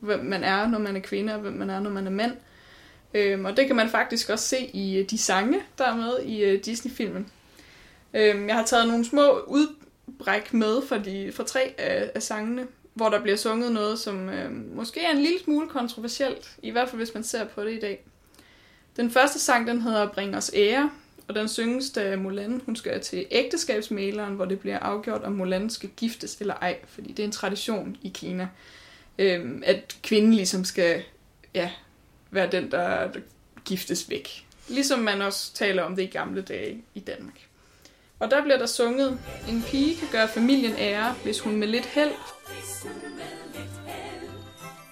[0.00, 2.32] hvem man er, når man er kvinde, og hvem man er, når man er mand.
[3.14, 6.22] Øhm, og det kan man faktisk også se i øh, de sange, der er med
[6.24, 7.28] i øh, Disney-filmen.
[8.14, 12.66] Øhm, jeg har taget nogle små udbræk med fra, de, fra tre af, af sangene,
[12.94, 16.88] hvor der bliver sunget noget, som øh, måske er en lille smule kontroversielt, i hvert
[16.88, 18.04] fald hvis man ser på det i dag.
[18.96, 20.90] Den første sang, den hedder Bring os ære,
[21.28, 25.70] og den synges, da Mulan hun skal til ægteskabsmaleren, hvor det bliver afgjort, om Mulan
[25.70, 28.48] skal giftes eller ej, fordi det er en tradition i Kina,
[29.18, 31.02] øh, at kvinden ligesom skal
[31.54, 31.70] ja,
[32.30, 33.08] være den, der,
[33.64, 34.46] giftes væk.
[34.68, 37.48] Ligesom man også taler om det i gamle dage i Danmark.
[38.18, 41.86] Og der bliver der sunget, en pige kan gøre familien ære, hvis hun med lidt
[41.86, 42.12] held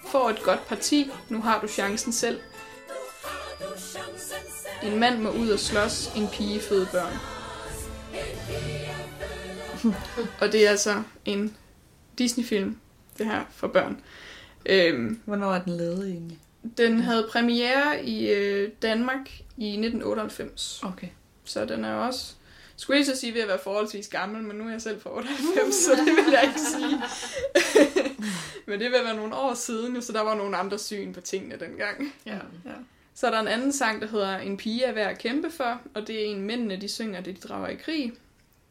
[0.09, 1.11] får et godt parti.
[1.29, 2.41] Nu har du chancen selv.
[4.83, 7.13] En mand må ud og slås, en pige føde børn.
[10.41, 11.57] og det er altså en
[12.19, 12.79] Disney-film,
[13.19, 14.01] det her, for børn.
[14.67, 16.39] Øhm, Hvornår er den lavet egentlig?
[16.79, 21.09] Den havde premiere i øh, Danmark i 1998, Okay.
[21.45, 22.35] så den er også,
[22.77, 25.17] skulle jeg så sige, ved at være forholdsvis gammel, men nu er jeg selv fra
[25.17, 27.03] 98, så det vil jeg ikke sige.
[28.67, 31.57] men det vil være nogle år siden, så der var nogle andre syn på tingene
[31.61, 32.13] dengang.
[32.27, 32.35] Ja.
[32.65, 32.73] Ja.
[33.15, 35.81] Så er der en anden sang, der hedder En pige er værd at kæmpe for,
[35.95, 38.13] og det er en mændene, de synger, det de drager i krig.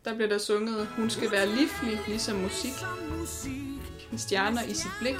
[0.05, 2.71] Der bliver der sunget, hun skal være livlig, ligesom musik.
[4.17, 5.15] Stjerner i sit blik.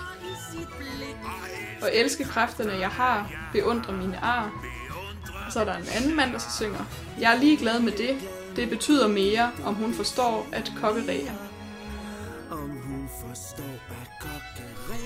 [1.81, 4.51] Og elske kræfterne, jeg har, beundre mine ar.
[5.45, 6.85] Og så er der en anden mand, der så synger,
[7.19, 8.17] jeg er ligeglad med det.
[8.55, 11.37] Det betyder mere, om hun forstår at kokkerere.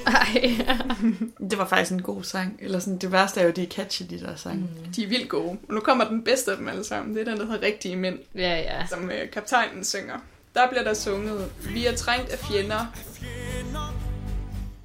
[0.07, 0.55] Ej.
[1.49, 2.59] Det var faktisk en god sang.
[2.61, 4.61] Eller sådan, det værste er jo, de er catchy, de der sange.
[4.61, 4.91] Mm.
[4.95, 5.57] De er vildt gode.
[5.67, 7.15] Og nu kommer den bedste af dem alle sammen.
[7.15, 8.19] Det er den, der hedder Rigtige Mænd.
[8.35, 8.85] ja, ja.
[8.87, 10.19] som øh, kaptajnen synger.
[10.55, 12.85] Der bliver der sunget, vi er trængt af fjender,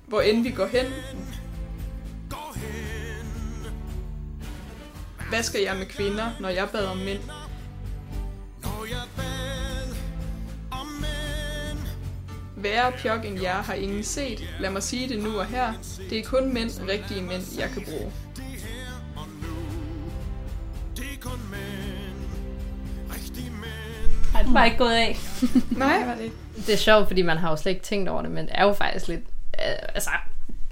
[0.07, 0.87] hvor end vi går hen.
[5.29, 7.20] Hvad skal jeg med kvinder, når jeg bad om mænd?
[12.57, 14.55] Værre pjok end jer har ingen set.
[14.61, 15.72] Lad mig sige det nu og her.
[16.11, 18.12] Det er kun mænd, rigtige mænd, jeg kan bruge.
[24.55, 25.17] Var ikke gået af.
[25.77, 26.19] Nej,
[26.67, 28.64] det er sjovt, fordi man har jo slet ikke tænkt over det, men det er
[28.64, 30.11] jo faktisk lidt, øh, altså,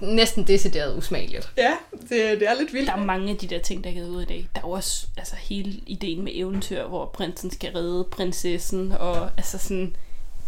[0.01, 1.51] næsten decideret usmageligt.
[1.57, 2.87] Ja, det, det er lidt vildt.
[2.87, 4.47] Der er mange af de der ting, der er givet ud i dag.
[4.55, 9.29] Der er jo også altså, hele ideen med eventyr, hvor prinsen skal redde prinsessen, og
[9.37, 9.95] altså sådan,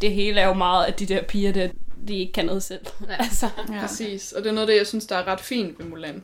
[0.01, 1.67] det hele er jo meget, at de der piger der,
[2.07, 2.85] de ikke kan noget selv.
[3.19, 3.81] altså, Ja.
[3.81, 6.23] Præcis, og det er noget af det, jeg synes, der er ret fint ved Mulan.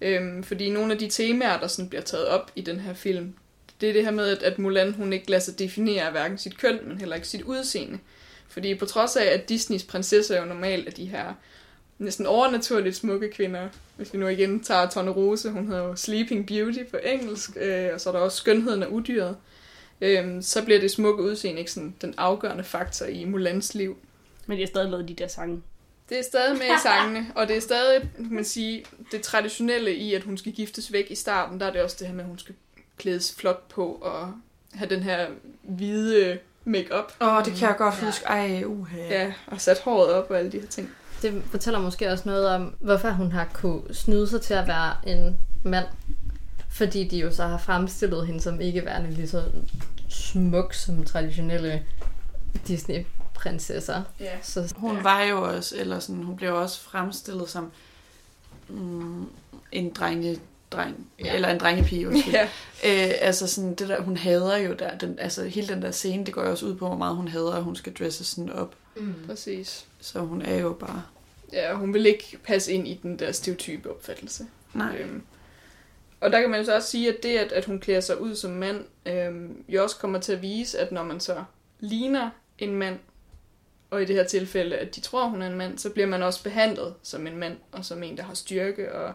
[0.00, 3.34] Øhm, fordi nogle af de temaer, der sådan bliver taget op i den her film,
[3.80, 6.58] det er det her med, at, at Mulan hun ikke lader sig definere hverken sit
[6.58, 7.98] køn, men heller ikke sit udseende.
[8.48, 11.34] Fordi på trods af, at Disneys prinsesser jo normalt er de her
[11.98, 13.68] næsten overnaturligt smukke kvinder.
[13.96, 18.00] Hvis vi nu igen tager Tornerose, hun hedder jo Sleeping Beauty på engelsk, øh, og
[18.00, 19.36] så er der også skønheden af udyret.
[20.00, 23.96] Øh, så bliver det smukke udseende ikke sådan den afgørende faktor i Mulans liv.
[24.46, 25.62] men de har stadig lavet de der sange.
[26.08, 29.94] Det er stadig med i sangene, og det er stadig, kan man sige, det traditionelle
[29.94, 31.60] i, at hun skal giftes væk i starten.
[31.60, 32.54] Der er det også det her med, at hun skal
[32.98, 34.32] klædes flot på og
[34.74, 35.26] have den her
[35.62, 37.12] hvide make-up.
[37.20, 38.24] Åh, oh, det kan jeg godt huske.
[38.26, 38.98] Ej, uha.
[38.98, 40.90] Ja, og sat håret op og alle de her ting.
[41.22, 44.96] Det fortæller måske også noget om, hvorfor hun har kunne snyde sig til at være
[45.06, 45.86] en mand.
[46.70, 49.42] Fordi de jo så har fremstillet hende som ikke værende lige så
[50.08, 51.86] smuk som traditionelle
[52.68, 54.02] Disney-prinsesser.
[54.20, 54.32] Ja.
[54.42, 57.72] Så Hun var jo også, eller sådan, hun blev også fremstillet som
[58.68, 59.26] mm,
[59.72, 60.38] en drenge
[60.70, 61.34] dreng, ja.
[61.34, 62.34] eller en drengepige, undskyld.
[62.42, 62.44] Ja.
[62.84, 66.26] Øh, altså sådan, det der, hun hader jo der, den, altså hele den der scene,
[66.26, 68.50] det går jo også ud på, hvor meget hun hader, at hun skal dresse sådan
[68.52, 68.74] op.
[68.96, 69.14] Mm.
[69.26, 69.84] Præcis.
[70.00, 71.02] Så hun er jo bare,
[71.52, 74.46] Ja, hun vil ikke passe ind i den der stereotype opfattelse.
[74.74, 74.96] nej.
[75.00, 75.22] Øhm,
[76.20, 78.20] og der kan man jo så også sige, at det, at, at hun klæder sig
[78.20, 81.44] ud som mand, øhm, jo også kommer til at vise, at når man så
[81.80, 82.98] ligner en mand,
[83.90, 86.22] og i det her tilfælde, at de tror, hun er en mand, så bliver man
[86.22, 89.12] også behandlet som en mand, og som en, der har styrke, og,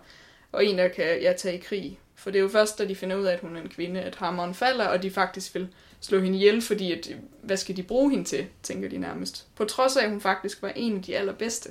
[0.51, 1.99] og en, der kan ja, tage i krig.
[2.15, 4.01] For det er jo først, da de finder ud af, at hun er en kvinde,
[4.01, 5.67] at hammeren falder, og de faktisk vil
[5.99, 9.47] slå hende ihjel, fordi at, hvad skal de bruge hende til, tænker de nærmest.
[9.55, 11.69] På trods af, at hun faktisk var en af de allerbedste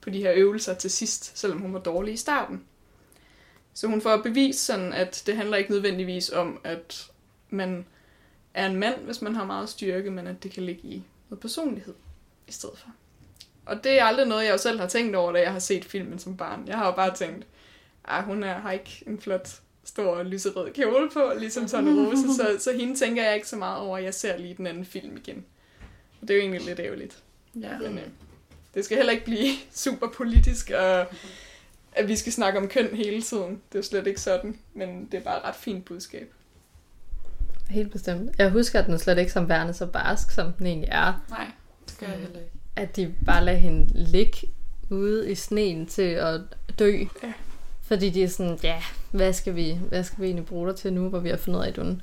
[0.00, 2.64] på de her øvelser til sidst, selvom hun var dårlig i starten.
[3.74, 7.10] Så hun får bevis sådan, at det handler ikke nødvendigvis om, at
[7.50, 7.86] man
[8.54, 11.40] er en mand, hvis man har meget styrke, men at det kan ligge i noget
[11.40, 11.94] personlighed
[12.46, 12.88] i stedet for.
[13.66, 15.84] Og det er aldrig noget, jeg jo selv har tænkt over, da jeg har set
[15.84, 16.64] filmen som barn.
[16.66, 17.46] Jeg har jo bare tænkt,
[18.08, 19.48] at hun er, har ikke en flot,
[19.84, 23.80] stor lyserød kjole på, ligesom Tonne Rose, så, så hende tænker jeg ikke så meget
[23.80, 25.44] over, jeg ser lige den anden film igen.
[26.20, 27.22] Og det er jo egentlig lidt ærgerligt.
[27.60, 27.78] Ja.
[27.78, 28.04] Men øh,
[28.74, 29.50] det skal heller ikke blive
[29.84, 31.06] super politisk, og
[31.92, 33.62] at vi skal snakke om køn hele tiden.
[33.72, 36.32] Det er slet ikke sådan, men det er bare et ret fint budskab.
[37.70, 38.30] Helt bestemt.
[38.38, 41.24] Jeg husker den slet ikke som værende så barsk, som den egentlig er.
[41.30, 41.46] Nej,
[41.86, 42.50] det gør jeg heller ikke.
[42.76, 44.48] At de bare lader hende ligge
[44.90, 46.40] ude i sneen til at
[46.78, 47.04] dø.
[47.22, 47.32] Ja.
[47.86, 50.92] Fordi de er sådan, ja, hvad skal vi, hvad skal vi egentlig bruge dig til
[50.92, 52.02] nu, hvor vi har fundet ud af, at du er en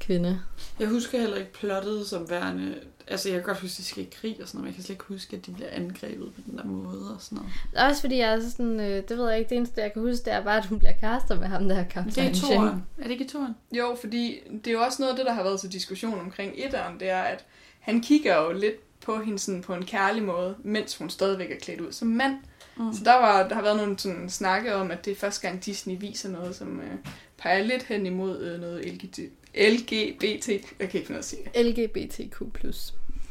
[0.00, 0.40] kvinde?
[0.78, 2.74] Jeg husker heller ikke plottet som værende...
[3.08, 4.74] Altså, jeg kan godt huske, at de skal i krig og sådan noget, men jeg
[4.74, 7.88] kan slet ikke huske, at de bliver angrebet på den der måde og sådan noget.
[7.88, 10.24] Også fordi jeg er sådan, øh, det ved jeg ikke, det eneste jeg kan huske,
[10.24, 12.34] det er bare, at hun bliver kærester med ham der Men det er kaptajn i
[12.34, 12.84] toren.
[12.98, 13.54] Er det ikke i toren?
[13.72, 16.52] Jo, fordi det er jo også noget af det, der har været til diskussion omkring
[16.56, 17.44] etteren, det er, at
[17.80, 21.58] han kigger jo lidt på hende sådan på en kærlig måde, mens hun stadigvæk er
[21.60, 22.36] klædt ud som mand.
[22.76, 22.92] Mm.
[22.92, 25.64] Så der, var, der har været nogle sådan, snakke om, at det er første gang
[25.64, 26.98] Disney viser noget, som øh,
[27.38, 29.18] peger lidt hen imod øh, noget LGBT,
[29.54, 30.48] LGBT.
[30.78, 31.62] Jeg kan ikke finde ud af at sige.
[31.62, 32.42] LGBTQ+.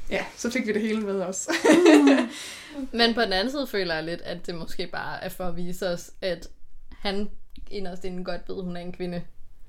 [0.09, 1.53] Ja, så fik vi det hele med også.
[2.91, 5.57] Men på den anden side føler jeg lidt, at det måske bare er for at
[5.57, 6.47] vise os, at
[6.99, 7.29] han
[7.71, 9.21] inderst inden godt ved, at hun er en kvinde.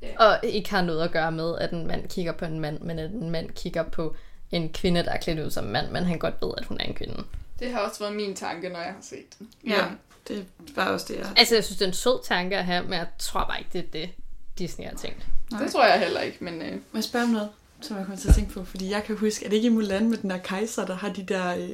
[0.03, 0.09] Ja.
[0.19, 2.99] Og ikke har noget at gøre med, at en mand kigger på en mand, men
[2.99, 4.17] at en mand kigger på
[4.51, 6.85] en kvinde, der er klædt ud som mand, men han godt ved, at hun er
[6.85, 7.25] en kvinde.
[7.63, 9.49] Det har også været min tanke, når jeg har set den.
[9.67, 9.85] Ja,
[10.29, 11.33] det var også det, jeg...
[11.37, 13.71] Altså, jeg synes, det er en sød tanke at have, men jeg tror bare ikke,
[13.73, 14.11] det er det,
[14.59, 15.27] Disney har tænkt.
[15.51, 15.63] Nej.
[15.63, 17.49] Det tror jeg heller ikke, men øh, Må jeg spørge om noget,
[17.81, 18.65] som jeg kommer til at tænke på?
[18.65, 21.13] Fordi jeg kan huske, er det ikke i Mulan med den der kejser, der har
[21.13, 21.69] de der øh,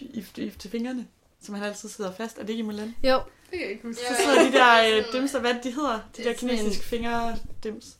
[0.00, 1.06] i, i, til fingrene?
[1.42, 2.38] Som han altid sidder fast.
[2.38, 2.94] Er det ikke i Mulan?
[3.02, 4.00] Jo, det kan jeg ikke huske.
[4.08, 6.00] Så sidder de der øh, hvad de hedder?
[6.16, 7.96] De der er sådan en- kinesiske fingerdims.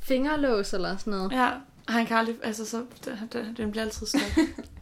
[0.00, 1.32] fingerlås eller sådan noget.
[1.32, 1.50] Ja,
[1.86, 4.38] og han kan aldrig, altså så, det, det, den bliver altid stærk.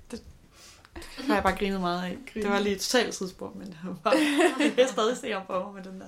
[1.16, 2.16] det, har jeg bare grinet meget af.
[2.34, 4.14] Det var lige et totalt sidespor, men det var bare,
[4.78, 6.06] jeg stadig se op for mig med den der.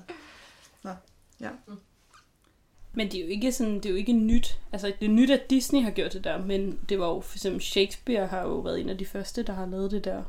[2.93, 4.59] Men det er jo ikke sådan, det er jo ikke nyt.
[4.73, 7.37] Altså, det er nyt, at Disney har gjort det der, men det var jo, for
[7.37, 10.23] eksempel Shakespeare har jo været en af de første, der har lavet det der.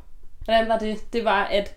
[0.46, 1.14] Hvordan var det?
[1.14, 1.76] Det var, at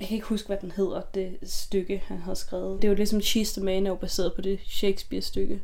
[0.00, 2.82] jeg kan ikke huske, hvad den hedder, det stykke, han havde skrevet.
[2.82, 5.62] Det er jo ligesom She's the Man er jo baseret på det Shakespeare-stykke,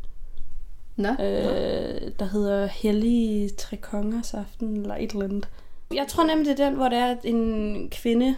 [0.97, 1.09] Nå.
[1.09, 5.49] øh, der hedder Hellige Trekongers Aften, eller et eller andet.
[5.95, 8.37] Jeg tror nemlig, det er den, hvor det er, at en kvinde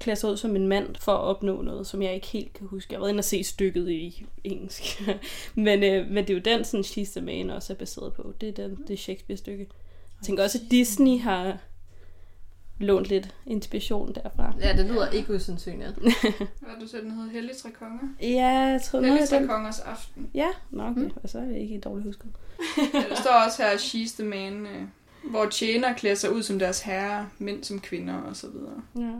[0.00, 2.66] klæder sig ud som en mand for at opnå noget, som jeg ikke helt kan
[2.66, 2.92] huske.
[2.92, 5.02] Jeg har været inde og se stykket i engelsk.
[5.54, 8.34] men, øh, men det er jo den, sådan She's the Man også er baseret på.
[8.40, 9.66] Det er den, det Shakespeare-stykke.
[10.20, 11.58] Jeg tænker også, at Disney har
[12.78, 14.54] lånt lidt inspiration derfra.
[14.60, 15.94] Ja, det lyder ikke usandsynligt.
[16.60, 18.08] Hvad du sagde, den hedder Hellig Tre Konger?
[18.22, 19.48] Ja, jeg tror Hellig Tre den.
[19.48, 20.30] Kongers Aften.
[20.34, 21.00] Ja, nå okay.
[21.00, 21.10] Mm.
[21.26, 22.30] Så er det ikke dårligt husket.
[22.94, 24.82] Ja, der står også her, She's the Man, øh,
[25.24, 28.82] hvor tjener klæder sig ud som deres herrer, mænd som kvinder og så videre.
[28.98, 29.12] Ja.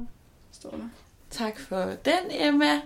[0.52, 0.88] Står der.
[1.30, 2.80] Tak for den, Emma.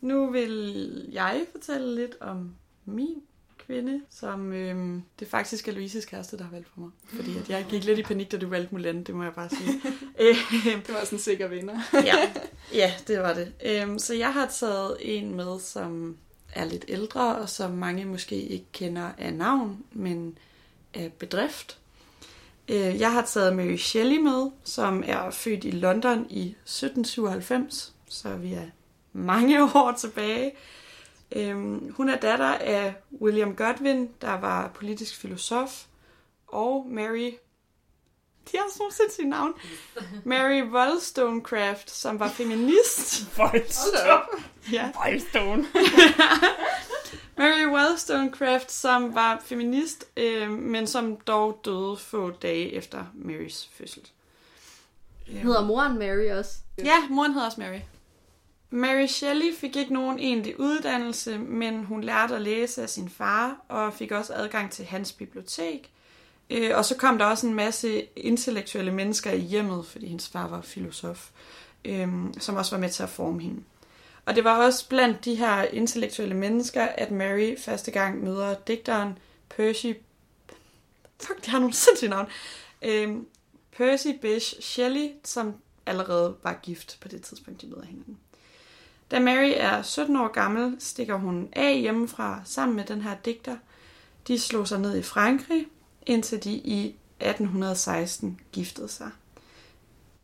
[0.00, 2.54] Nu vil jeg fortælle lidt om
[2.84, 3.22] min
[3.58, 6.90] kvinde, som øhm, det faktisk er Louises kæreste, der har valgt for mig.
[7.06, 9.48] Fordi at jeg gik lidt i panik, da du valgte Mulan, det må jeg bare
[9.48, 9.72] sige.
[10.20, 11.78] øhm, Det var sådan en sikker vinder.
[11.92, 12.14] ja.
[12.74, 13.52] ja, det var det.
[13.64, 16.16] Øhm, så jeg har taget en med, som
[16.52, 20.38] er lidt ældre, og som mange måske ikke kender af navn, men
[20.94, 21.77] af bedrift.
[22.68, 28.28] Øh, jeg har taget Mary Shelley med, som er født i London i 1797, så
[28.28, 28.66] vi er
[29.12, 30.52] mange år tilbage.
[31.36, 35.84] Øhm, hun er datter af William Godwin, der var politisk filosof,
[36.46, 37.30] og Mary
[38.52, 39.54] de har sådan sindssyge navn.
[40.24, 43.36] Mary Wollstonecraft, som var feminist.
[44.72, 44.90] ja.
[45.04, 45.66] Wildstone.
[47.38, 54.02] Mary Wollstonecraft, som var feminist, øh, men som dog døde få dage efter Marys fødsel.
[55.26, 56.52] Hedder moren Mary også?
[56.78, 57.80] Ja, moren hedder også Mary.
[58.70, 63.64] Mary Shelley fik ikke nogen egentlig uddannelse, men hun lærte at læse af sin far,
[63.68, 65.90] og fik også adgang til hans bibliotek.
[66.50, 70.48] Øh, og så kom der også en masse intellektuelle mennesker i hjemmet, fordi hendes far
[70.48, 71.30] var filosof,
[71.84, 73.62] øh, som også var med til at forme hende.
[74.28, 79.18] Og det var også blandt de her intellektuelle mennesker, at Mary første gang møder digteren
[79.48, 79.86] Percy...
[81.20, 82.26] Fuck, de har nogle sindssyge navn.
[82.82, 83.26] Øhm,
[83.76, 85.54] Percy Bysshe Shelley, som
[85.86, 88.18] allerede var gift på det tidspunkt, de møder hinanden.
[89.10, 93.56] Da Mary er 17 år gammel, stikker hun af hjemmefra sammen med den her digter.
[94.28, 95.66] De slog sig ned i Frankrig,
[96.06, 96.86] indtil de i
[97.20, 99.10] 1816 giftede sig.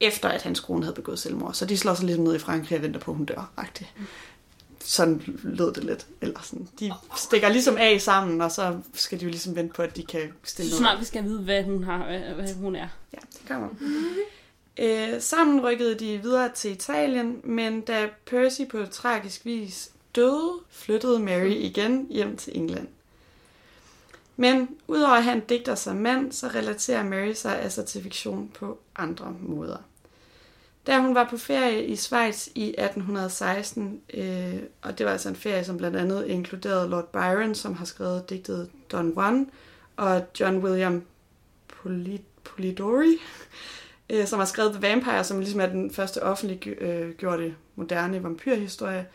[0.07, 1.55] Efter at hans kone havde begået selvmord.
[1.55, 3.51] Så de slår sig lidt ned i Frankrig og venter på, at hun dør.
[3.59, 3.87] -agtigt.
[4.85, 6.07] Sådan lød det lidt.
[6.21, 6.69] Eller sådan.
[6.81, 10.03] De stikker ligesom af sammen, og så skal de jo ligesom vente på, at de
[10.03, 10.91] kan stille Så noget.
[10.91, 12.89] snart vi skal vide, hvad hun, har, hvad, hvad hun er.
[13.13, 13.69] Ja, det kommer.
[14.79, 21.19] Øh, sammen rykkede de videre til Italien, men da Percy på tragisk vis døde, flyttede
[21.19, 22.89] Mary igen hjem til England.
[24.37, 28.79] Men udover at han digter som mand, så relaterer Mary sig altså til fiktion på
[28.97, 29.77] andre måder.
[30.87, 35.37] Da hun var på ferie i Schweiz i 1816, øh, og det var altså en
[35.37, 39.51] ferie, som blandt andet inkluderede Lord Byron, som har skrevet digtet Don Juan,
[39.97, 41.03] og John William
[41.73, 43.19] Polit- Polidori,
[44.11, 49.07] øh, som har skrevet The Vampire, som ligesom er den første offentlige øh, moderne vampyrhistorie,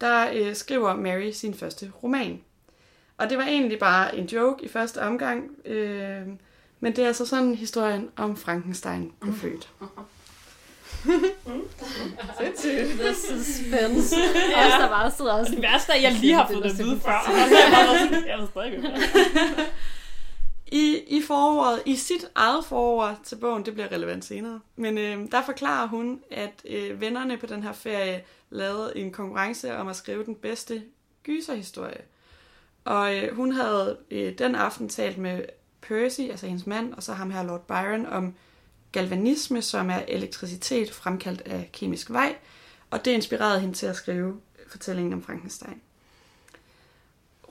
[0.00, 2.40] der øh, skriver Mary sin første roman.
[3.18, 6.26] Og det var egentlig bare en joke i første omgang, øh,
[6.80, 9.72] men det er altså sådan historien om Frankenstein blev født.
[12.38, 13.00] Sindssygt.
[13.00, 14.16] The suspense.
[14.56, 16.78] Også der bare sidder også Det værste er, at jeg lige har fået det at
[16.78, 17.10] vide før.
[18.28, 18.88] Jeg ved stadig ikke,
[20.72, 25.18] I, I forordet, i sit eget forord til bogen, det bliver relevant senere, men øh,
[25.32, 29.96] der forklarer hun, at øh, vennerne på den her ferie lavede en konkurrence om at
[29.96, 30.82] skrive den bedste
[31.22, 32.00] gyserhistorie.
[32.84, 35.42] Og øh, hun havde øh, den aften talt med
[35.80, 38.34] Percy, altså hendes mand, og så ham her Lord Byron, om
[38.92, 42.36] galvanisme, som er elektricitet fremkaldt af kemisk vej,
[42.90, 45.80] og det inspirerede hende til at skrive fortællingen om Frankenstein.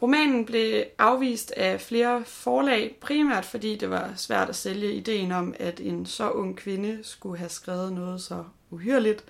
[0.01, 5.55] Romanen blev afvist af flere forlag, primært fordi det var svært at sælge ideen om,
[5.59, 9.23] at en så ung kvinde skulle have skrevet noget så uhyrligt.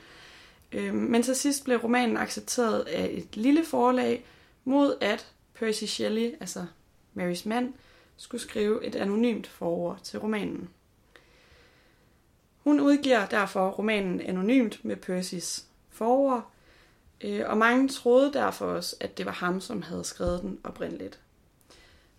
[0.71, 4.25] Øhm, men til sidst blev romanen accepteret af et lille forlag,
[4.63, 6.65] mod at Percy Shelley, altså
[7.13, 7.73] Marys mand,
[8.17, 10.69] skulle skrive et anonymt forord til romanen.
[12.65, 16.51] Hun udgiver derfor romanen anonymt med Percys forord,
[17.21, 21.19] øh, og mange troede derfor også, at det var ham, som havde skrevet den oprindeligt.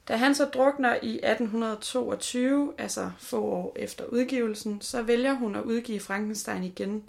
[0.08, 5.62] Da han så drukner i 1822, altså få år efter udgivelsen, så vælger hun at
[5.62, 7.08] udgive Frankenstein igen.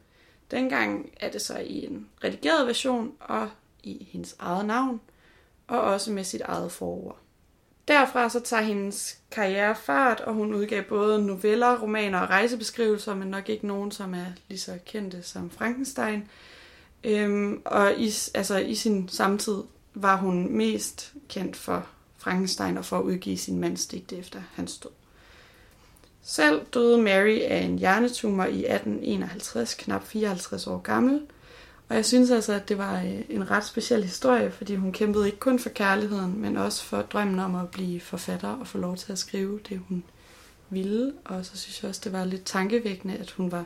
[0.52, 3.50] Dengang er det så i en redigeret version og
[3.84, 5.02] i hendes eget navn,
[5.68, 7.18] og også med sit eget forord.
[7.88, 13.28] Derfra så tager hendes karriere fart, og hun udgav både noveller, romaner og rejsebeskrivelser, men
[13.28, 16.30] nok ikke nogen, som er lige så kendte som Frankenstein.
[17.04, 22.98] Øhm, og i, altså, i sin samtid var hun mest kendt for Frankenstein og for
[23.00, 24.92] at udgive sin mands digte efter hans død.
[26.22, 31.22] Selv døde Mary af en hjernetumor i 1851, knap 54 år gammel.
[31.90, 35.26] Og jeg synes altså, at det var øh, en ret speciel historie, fordi hun kæmpede
[35.26, 38.98] ikke kun for kærligheden, men også for drømmen om at blive forfatter og få lov
[38.98, 40.04] til at skrive det, hun
[40.70, 41.14] ville.
[41.26, 43.66] Og så synes jeg også, det var lidt tankevækkende, at hun var,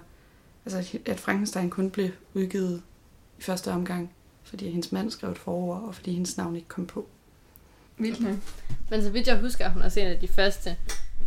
[0.65, 2.81] altså at Frankenstein kun blev udgivet
[3.39, 4.11] i første omgang,
[4.43, 7.07] fordi hendes mand skrev et forord, og fordi hendes navn ikke kom på.
[7.97, 8.39] Vildt.
[8.89, 10.77] Men så vidt jeg husker, hun er en af de første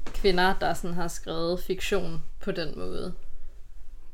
[0.07, 3.15] kvinder, der sådan har skrevet fiktion på den måde.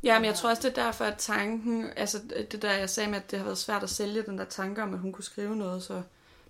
[0.02, 2.18] Ja, men jeg tror også, det er derfor, at tanken, altså
[2.50, 4.82] det der, jeg sagde med, at det har været svært at sælge den der tanke
[4.82, 6.02] om, at hun kunne skrive noget så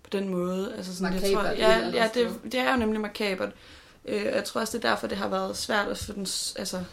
[0.03, 0.73] på den måde.
[0.77, 3.51] Altså sådan, jeg tror, ja, ja det, det er jo nemlig makabert.
[4.05, 6.83] Øh, jeg tror også, det er derfor, det har været svært at få den, altså,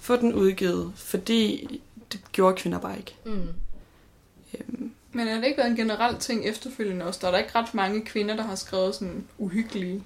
[0.00, 1.80] få den udgivet, fordi
[2.12, 3.16] det gjorde kvinder bare ikke.
[3.24, 3.48] Mm.
[4.54, 7.20] Øhm, Men er det ikke været en generel ting efterfølgende også?
[7.22, 10.04] Der er der ikke ret mange kvinder, der har skrevet sådan uhyggelige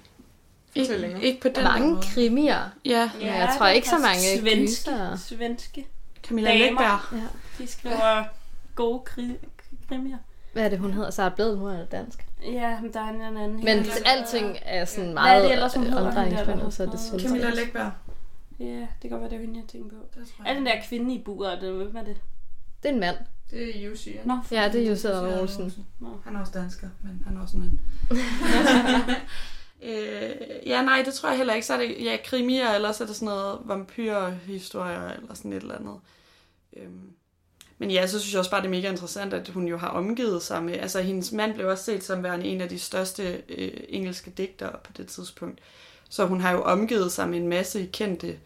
[0.81, 1.19] fortællinger.
[1.19, 2.01] ikke på den Mange måde.
[2.13, 2.69] krimier.
[2.85, 5.15] Ja, Men jeg tror ikke så mange svenske, gyser.
[5.15, 5.87] svenske.
[6.23, 6.65] Camilla Damer.
[6.65, 6.99] Lækberg.
[7.19, 7.27] Ja.
[7.63, 8.23] De skriver
[8.75, 9.47] gode kri-
[9.87, 10.17] krimier.
[10.53, 11.19] Hvad er det, hun hedder?
[11.23, 12.25] Er det blevet nu er det dansk.
[12.43, 13.63] Ja, men der er en eller anden.
[13.63, 16.11] Men alting er sådan Hvad meget er det ellers, hun hedder,
[16.69, 17.21] så er det selv.
[17.21, 17.91] Camilla Lækberg.
[18.59, 20.19] Ja, det kan godt være, det er hende, jeg tænker på.
[20.45, 22.15] Er den der kvinde i buret, det, hvem er det?
[22.83, 23.15] Det er en mand.
[23.51, 24.19] Det er Jussi, ja.
[24.25, 25.73] Nå, Ja, det er Jussi Adler Olsen.
[25.99, 26.07] Nå.
[26.25, 28.19] Han er også dansker, men han er også en mand.
[29.83, 30.31] øh,
[30.65, 31.67] ja, nej, det tror jeg heller ikke.
[31.67, 35.61] Så er det ja, krimier, eller så er det sådan noget vampyrhistorier, eller sådan et
[35.61, 35.99] eller andet.
[36.77, 37.11] Øhm,
[37.77, 39.87] Men ja, så synes jeg også bare, det er mega interessant, at hun jo har
[39.87, 40.73] omgivet sig med...
[40.73, 44.75] Altså, hendes mand blev også set som værende en af de største øh, engelske digtere
[44.83, 45.59] på det tidspunkt.
[46.09, 48.37] Så hun har jo omgivet sig med en masse kendte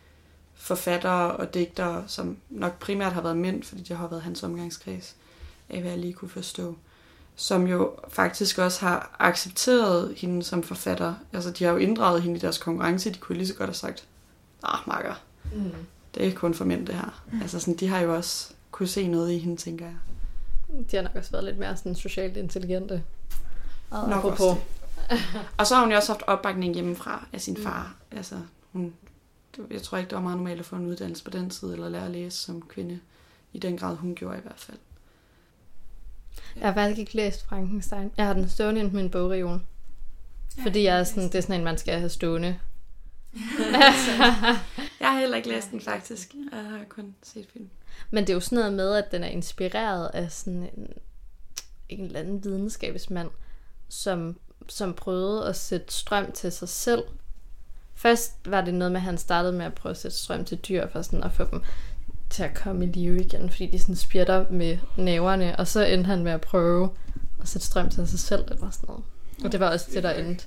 [0.55, 5.15] forfattere og digtere, som nok primært har været mænd, fordi det har været hans omgangskreds,
[5.69, 6.77] af hvad jeg lige kunne forstå.
[7.39, 11.13] Som jo faktisk også har accepteret hende som forfatter.
[11.33, 13.09] Altså, de har jo inddraget hende i deres konkurrence.
[13.11, 14.07] De kunne lige så godt have sagt,
[14.63, 15.13] ah, makker,
[15.55, 15.71] Mm.
[16.15, 17.23] det er kun for mænd, det her.
[17.41, 19.95] Altså, sådan, de har jo også kunne se noget i hende, tænker jeg.
[20.91, 23.03] De har nok også været lidt mere sådan socialt intelligente.
[23.89, 24.57] Og Nok apropos, også
[25.57, 27.95] Og så har hun jo også haft opbakning hjemmefra af sin far.
[28.11, 28.17] Mm.
[28.17, 28.35] Altså,
[28.71, 28.93] hun,
[29.71, 31.89] jeg tror ikke, det var meget normalt at få en uddannelse på den tid, eller
[31.89, 32.99] lære at læse som kvinde.
[33.53, 34.77] I den grad, hun gjorde i hvert fald.
[36.55, 38.11] Jeg har faktisk ikke læst Frankenstein.
[38.17, 39.61] Jeg har den stående i min bogreol.
[40.63, 42.59] Fordi jeg er sådan, det er sådan en, man skal have stående.
[44.99, 46.33] Jeg har heller ikke læst den faktisk.
[46.51, 47.69] Jeg har kun set film.
[48.11, 50.87] Men det er jo sådan noget med, at den er inspireret af sådan en,
[51.89, 53.29] en eller anden videnskabsmand,
[53.89, 57.03] som, som prøvede at sætte strøm til sig selv.
[57.95, 60.57] Først var det noget med, at han startede med at prøve at sætte strøm til
[60.57, 61.63] dyr, for sådan at få dem
[62.29, 66.07] til at komme i live igen, fordi de sådan spjætter med næverne, og så endte
[66.07, 66.89] han med at prøve
[67.41, 69.03] at sætte strøm til sig selv, eller sådan noget.
[69.43, 70.45] Og det var også det, der endte,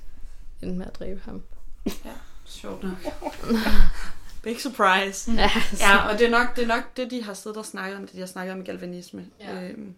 [0.61, 1.43] endte med at dræbe ham.
[2.45, 2.97] Sjovt nok.
[4.43, 5.31] Big surprise.
[5.31, 7.97] Ja, Ja, og det er, nok, det er nok det, de har siddet og snakket
[7.97, 9.25] om, det de har snakket om galvanisme.
[9.39, 9.63] Ja.
[9.63, 9.95] Øhm,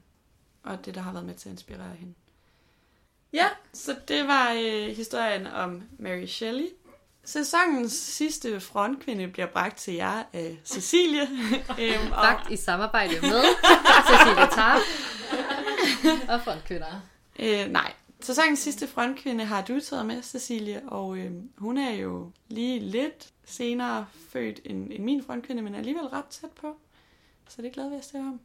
[0.64, 2.14] og det, der har været med til at inspirere hende.
[3.34, 6.66] Ja, så det var øh, historien om Mary Shelley.
[7.26, 11.22] Sæsonens sidste frontkvinde bliver bragt til jer af Cecilie.
[11.82, 13.44] øhm, og, Bagt i samarbejde med
[14.10, 14.82] Cecilie Tarp
[16.30, 17.02] og frontkvinder.
[17.40, 22.32] øh, nej, sæsonens sidste frontkvinde har du taget med, Cecilie, og øh, hun er jo
[22.48, 26.76] lige lidt senere født end, end min frontkvinde, men er alligevel ret tæt på.
[27.50, 28.40] Så det glæder vi os til om.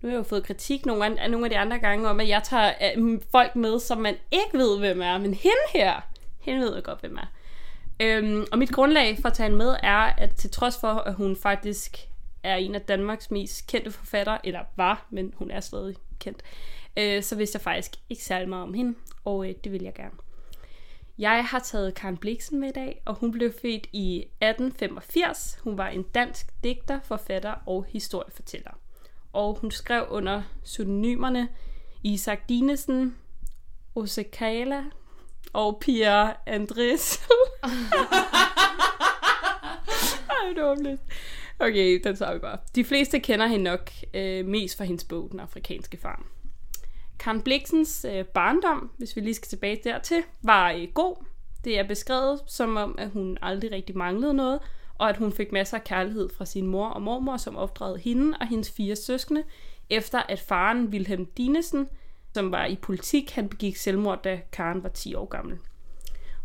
[0.00, 2.20] Nu har jeg jo fået kritik nogle af, af nogle af de andre gange om,
[2.20, 5.18] at jeg tager øh, folk med, som man ikke ved, hvem er.
[5.18, 6.00] Men hende her,
[6.38, 7.26] hende ved jeg godt, hvem er.
[8.02, 11.14] Øhm, og mit grundlag for at tage hende med er, at til trods for, at
[11.14, 11.98] hun faktisk
[12.42, 16.42] er en af Danmarks mest kendte forfattere, eller var, men hun er stadig kendt,
[16.96, 18.94] øh, så vidste jeg faktisk ikke særlig meget om hende,
[19.24, 20.14] og øh, det vil jeg gerne.
[21.18, 25.58] Jeg har taget Karen Bliksen med i dag, og hun blev født i 1885.
[25.62, 28.70] Hun var en dansk digter, forfatter og historiefortæller.
[29.32, 31.48] Og hun skrev under pseudonymerne
[32.02, 33.16] Isak Dinesen,
[33.94, 34.82] Osekala
[35.52, 37.16] og Pia Andres.
[40.30, 41.00] Ej, det var lidt.
[41.58, 42.58] Okay, den tager vi bare.
[42.74, 46.26] De fleste kender hende nok øh, mest fra hendes bog, Den afrikanske farm.
[47.18, 51.16] Karen Bliksens øh, barndom, hvis vi lige skal tilbage dertil, var øh, god.
[51.64, 54.60] Det er beskrevet som om, at hun aldrig rigtig manglede noget,
[54.98, 58.36] og at hun fik masser af kærlighed fra sin mor og mormor, som opdragede hende
[58.40, 59.44] og hendes fire søskende,
[59.90, 61.88] efter at faren Wilhelm Dinesen,
[62.34, 65.58] som var i politik, han begik selvmord, da Karen var 10 år gammel.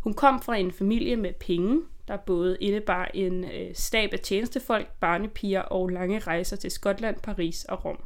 [0.00, 4.88] Hun kom fra en familie med penge, der både indebar en øh, stab af tjenestefolk,
[5.00, 8.04] barnepiger og lange rejser til Skotland, Paris og Rom.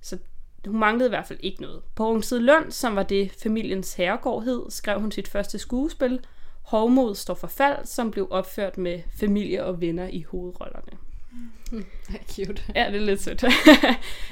[0.00, 0.18] Så
[0.66, 1.82] hun manglede i hvert fald ikke noget.
[1.94, 6.20] På Rungsid Lund, som var det familiens herregård hed, skrev hun sit første skuespil,
[6.64, 11.03] Hovmod står for fald, som blev opført med familie og venner i hovedrollerne.
[12.30, 12.62] Cute.
[12.74, 13.44] Ja, det er lidt sødt.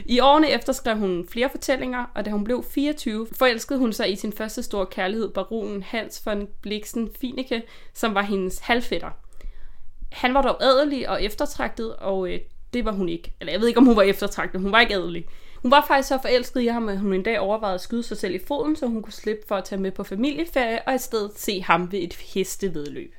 [0.07, 4.13] I årene efter skrev hun flere fortællinger, og da hun blev 24, forelskede hun sig
[4.13, 7.63] i sin første store kærlighed, baronen Hans von Blixen Fineke,
[7.95, 9.11] som var hendes halvfætter.
[10.13, 12.41] Han var dog adelig og eftertragtet, og øh,
[12.73, 13.33] det var hun ikke.
[13.41, 15.27] Eller jeg ved ikke, om hun var eftertragtet, hun var ikke adelig.
[15.63, 18.17] Hun var faktisk så forelsket i ham, at hun en dag overvejede at skyde sig
[18.17, 20.99] selv i foden, så hun kunne slippe for at tage med på familieferie, og i
[20.99, 23.15] stedet se ham ved et hestevedløb.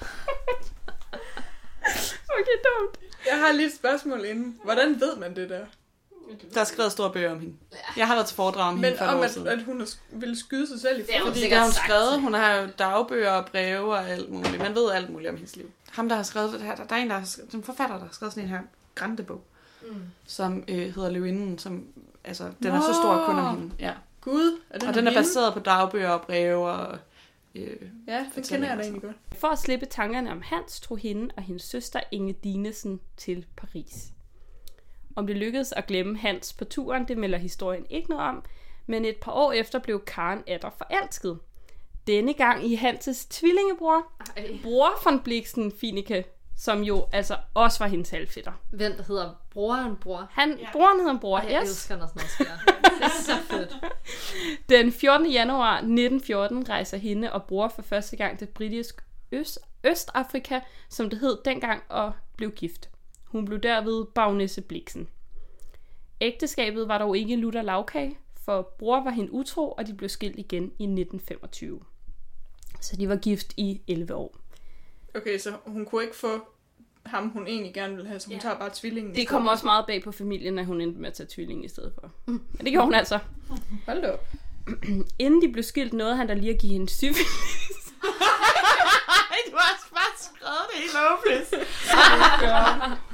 [2.38, 3.07] okay, dumt.
[3.30, 4.58] Jeg har lige et spørgsmål inden.
[4.64, 5.60] Hvordan ved man det der?
[6.54, 7.54] Der er skrevet store bøger om hende.
[7.96, 9.46] Jeg har været til foredrag om hende Men for et om, år at, siden.
[9.48, 11.24] at hun ville skyde sig selv i Det er.
[11.26, 11.84] Fordi der har hun sagt.
[11.84, 14.58] skrevet, hun har jo dagbøger og breve og alt muligt.
[14.58, 15.70] Man ved alt muligt om hendes liv.
[15.90, 17.96] Ham, der har skrevet det her, der, der er en, der har skrevet, en forfatter,
[17.96, 18.60] der har skrevet sådan en her
[18.94, 19.40] grandebog,
[19.82, 19.94] Mm.
[20.26, 21.84] som øh, hedder Løvinden, som,
[22.24, 23.74] altså, den er så stor kun om hende.
[23.80, 23.92] Ja.
[24.20, 25.22] Gud, er den Og den er hende?
[25.24, 26.98] baseret på dagbøger og breve og...
[27.54, 27.76] Øh,
[28.08, 29.16] Ja, det kender jeg da egentlig godt.
[29.32, 34.12] For at slippe tankerne om Hans, tog hende og hendes søster Inge Dinesen til Paris.
[35.16, 38.44] Om det lykkedes at glemme Hans på turen, det melder historien ikke noget om,
[38.86, 41.38] men et par år efter blev Karen atter forelsket.
[42.06, 44.58] Denne gang i Hanses tvillingebror, Ej.
[44.62, 46.24] bror von Bliksen Finike,
[46.60, 48.52] som jo altså også var hendes halvfætter.
[48.70, 50.28] Hvem der hedder broren bror?
[50.30, 50.68] Han, Ja.
[50.72, 51.70] Broren hedder bror, Ej, jeg yes.
[51.70, 52.72] elsker, når sådan noget sker.
[52.98, 53.76] Det er så fedt.
[54.68, 55.30] Den 14.
[55.30, 61.18] januar 1914 rejser hende og bror for første gang til britisk Øst, Østafrika, som det
[61.18, 62.90] hed dengang, og blev gift.
[63.24, 65.08] Hun blev derved bagnisse Bliksen.
[66.20, 70.38] Ægteskabet var dog ikke lutter lavkage, for bror var hende utro, og de blev skilt
[70.38, 71.80] igen i 1925.
[72.80, 74.36] Så de var gift i 11 år.
[75.14, 76.40] Okay, så hun kunne ikke få
[77.06, 78.40] ham, hun egentlig gerne ville have, så hun Ja.
[78.40, 79.14] tager bare tvillingen.
[79.14, 81.68] Det kom også meget bag på familien, at hun endte med at tage tvilling i
[81.68, 82.10] stedet for.
[82.26, 83.18] Men det gjorde hun altså.
[83.86, 84.26] Hold da op.
[85.18, 87.18] Inden de blev skilt, nåede han da lige at give hende syfilis.
[89.30, 91.54] Ej, du har også bare skrevet det helt håbløst.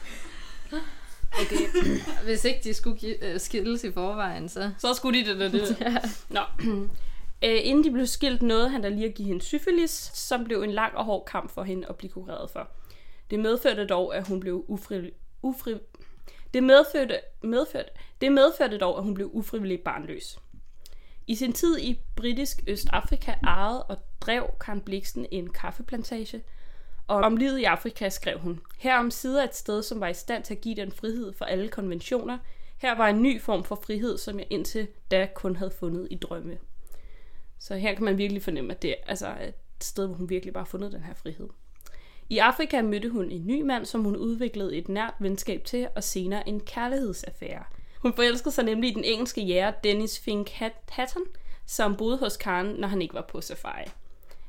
[1.41, 1.57] Okay.
[2.25, 4.71] Hvis ikke de skulle give, øh, skilles i forvejen, så...
[4.79, 6.25] Så skulle de det, det, det.
[6.29, 6.41] Nå.
[7.45, 10.63] Øh, inden de blev skilt, nåede han da lige at give hende syfilis, som blev
[10.63, 12.69] en lang og hård kamp for hende at blive kureret for.
[13.31, 15.11] Det medførte dog, at hun blev ufri...
[15.43, 15.75] ufri
[16.55, 17.89] det medførte, medførte,
[18.21, 20.39] det medførte dog, at hun blev ufrivilligt barnløs.
[21.27, 26.43] I sin tid i britisk Østafrika ejede og drev Karen Bliksen en kaffeplantage,
[27.07, 30.15] og om livet i Afrika skrev hun, her om sider et sted, som var i
[30.15, 32.39] stand til at give den frihed for alle konventioner.
[32.79, 36.17] Her var en ny form for frihed, som jeg indtil da kun havde fundet i
[36.17, 36.59] drømme.
[37.65, 40.53] Så her kan man virkelig fornemme, at det er altså et sted, hvor hun virkelig
[40.53, 41.49] bare har fundet den her frihed.
[42.29, 46.05] I Afrika mødte hun en ny mand, som hun udviklede et nært venskab til, og
[46.05, 47.65] senere en kærlighedsaffære.
[48.03, 50.51] Hun forelskede sig nemlig i den engelske jæger Dennis Fink
[50.89, 51.23] Hatton,
[51.67, 53.85] som boede hos Karen, når han ikke var på safari.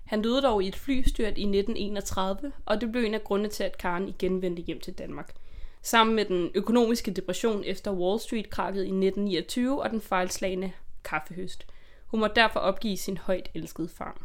[0.06, 3.64] Han døde dog i et flystyrt i 1931, og det blev en af grundene til,
[3.64, 5.34] at Karen igen vendte hjem til Danmark.
[5.82, 10.72] Sammen med den økonomiske depression efter Wall Street-krakket i 1929 og den fejlslagende
[11.04, 11.66] kaffehøst.
[12.06, 14.22] Hun må derfor opgive sin højt elskede farm.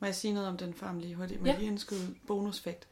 [0.00, 1.40] Må jeg sige noget om den farm lige hurtigt?
[1.40, 1.56] Må Ja.
[1.56, 2.86] lige indskyde bonusfakt?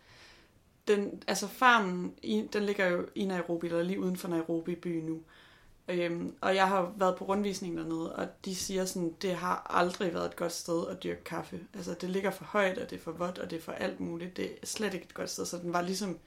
[0.89, 5.01] Den, altså farmen, i, den ligger jo i Nairobi, eller lige uden for Nairobi by
[5.01, 5.21] nu.
[5.89, 10.15] Øhm, og jeg har været på rundvisning dernede, og de siger sådan, det har aldrig
[10.15, 11.61] været et godt sted at dyrke kaffe.
[11.75, 14.01] Altså det ligger for højt, og det er for vådt, og det er for alt
[14.01, 14.37] muligt.
[14.37, 16.19] Det er slet ikke et godt sted, så den var ligesom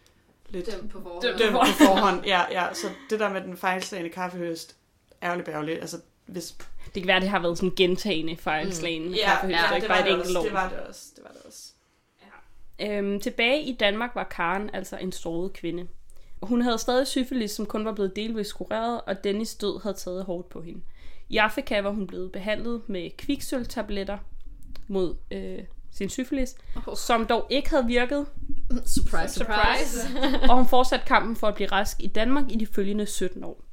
[0.50, 1.22] lidt Dømt på forhånd.
[1.38, 2.26] Dømt på forhånd.
[2.26, 4.76] Ja, ja, så det der med den fejlslagende kaffehøst,
[5.24, 5.80] ærgerligt bærgerligt.
[5.82, 6.56] Altså hvis
[6.96, 9.14] Det kan være, det har været sådan gentagende fejlslagende mm.
[9.14, 11.02] Ja, ja, og ikke det, bare var et det, enkelt også, det var det også.
[11.16, 11.72] Det var det også.
[12.82, 15.88] Øhm, tilbage i Danmark var Karen altså en såret kvinde.
[16.44, 20.24] Hun havde stadig syfilis, som kun var blevet delvis kureret, og Dennis død havde taget
[20.26, 20.82] hårdt på hende.
[21.30, 24.18] I Afrika var hun blevet behandlet med kviksølvtabletter
[24.88, 25.60] mod øh,
[25.92, 26.56] sin syfilis,
[26.88, 26.96] Oh.
[26.98, 28.26] som dog ikke havde virket,
[28.86, 30.00] Surprise, surprise.
[30.50, 33.65] og hun fortsatte kampen for at blive rask i Danmark i de følgende 17 år.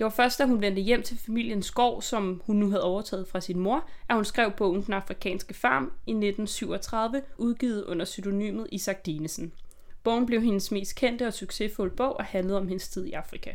[0.00, 3.28] Det var først, da hun vendte hjem til familien Skov, som hun nu havde overtaget
[3.28, 8.66] fra sin mor, at hun skrev bogen Den Afrikanske Farm i 1937, udgivet under pseudonymet
[8.72, 9.52] Isak Dinesen.
[10.02, 13.50] Bogen blev hendes mest kendte og succesfulde bog og handlede om hendes tid i Afrika.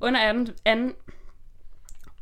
[0.00, 0.52] Under 2.
[0.64, 0.94] anden,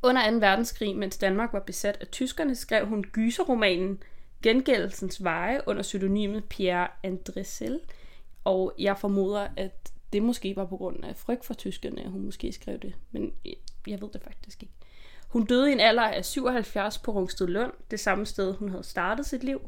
[0.03, 0.37] under 2.
[0.37, 4.03] verdenskrig, mens Danmark var besat af tyskerne, skrev hun gyserromanen
[4.43, 7.81] Gengældelsens Veje under pseudonymet Pierre Andressel,
[8.45, 12.25] og jeg formoder, at det måske var på grund af frygt for tyskerne, at hun
[12.25, 14.75] måske skrev det, men jeg- ved det faktisk ikke.
[15.29, 18.85] Hun døde i en alder af 77 på Rungsted Lund, det samme sted, hun havde
[18.85, 19.61] startet sit liv.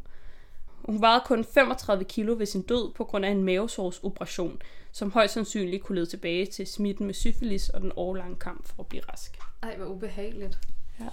[0.67, 4.63] Hun vejede kun 35 kilo ved sin død på grund af en mavesårsoperation,
[4.93, 8.83] som højst sandsynligt kunne lede tilbage til smitten med syfilis og den årlange kamp for
[8.83, 9.39] at blive rask.
[9.63, 10.59] Ej, hvor ubehageligt.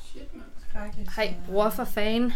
[0.05, 0.43] Shit, man.
[1.15, 2.31] Hej, bror for fan.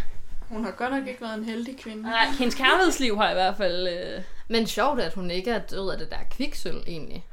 [0.53, 2.01] Hun har godt nok ikke været en heldig kvinde.
[2.01, 3.87] Nej, hendes kærlighedsliv har i hvert fald...
[3.87, 4.23] Øh...
[4.47, 7.25] Men sjovt, at hun ikke er død af det der kviksøl, egentlig.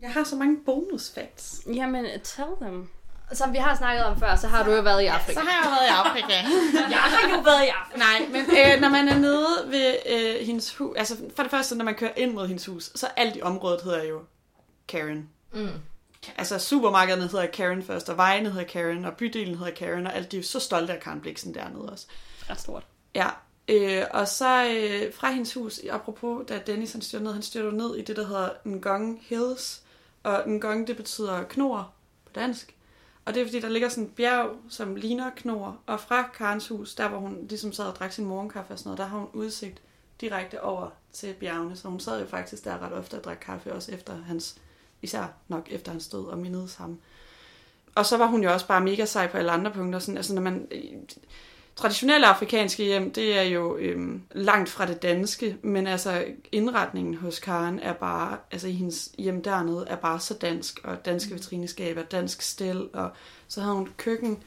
[0.00, 1.60] Jeg har så mange bonusfacts.
[1.74, 2.88] Jamen, tell them.
[3.32, 5.40] Som vi har snakket om før, så har du jo været i Afrika.
[5.40, 6.34] Så har jeg været i Afrika.
[6.94, 7.98] Jeg har jo været i Afrika.
[7.98, 11.76] Nej, men øh, når man er nede ved øh, hendes hus, altså for det første,
[11.76, 14.20] når man kører ind mod hendes hus, så alt i området hedder jo
[14.88, 15.28] Karen.
[15.52, 15.68] Mm.
[16.38, 20.32] Altså supermarkederne hedder Karen først, og vejene hedder Karen, og bydelen hedder Karen, og alt
[20.32, 22.06] de er så stolte af Karen Bliksen dernede også.
[22.50, 22.86] Ret stort.
[23.14, 23.28] Ja,
[23.68, 27.76] øh, og så øh, fra hendes hus, apropos da Dennis han styrte ned, han styrte
[27.76, 29.82] ned i det, der hedder Ngong Hills,
[30.22, 31.92] og Ngong det betyder knor
[32.26, 32.74] på dansk.
[33.24, 36.68] Og det er fordi, der ligger sådan et bjerg, som ligner knor, og fra Karens
[36.68, 39.18] hus, der hvor hun ligesom sad og drak sin morgenkaffe og sådan noget, der har
[39.18, 39.82] hun udsigt
[40.20, 43.72] direkte over til bjergene, så hun sad jo faktisk der ret ofte og drak kaffe,
[43.72, 44.56] også efter hans,
[45.04, 46.98] især nok efter hans død, og mindedes ham.
[47.94, 50.34] Og så var hun jo også bare mega sej på alle andre punkter, sådan, altså
[50.34, 50.68] når man,
[51.76, 57.38] traditionelle afrikanske hjem, det er jo øhm, langt fra det danske, men altså indretningen hos
[57.38, 62.02] Karen er bare, altså i hendes hjem dernede, er bare så dansk, og danske vitrineskaber,
[62.02, 63.10] dansk stel, og
[63.48, 64.42] så havde hun køkken,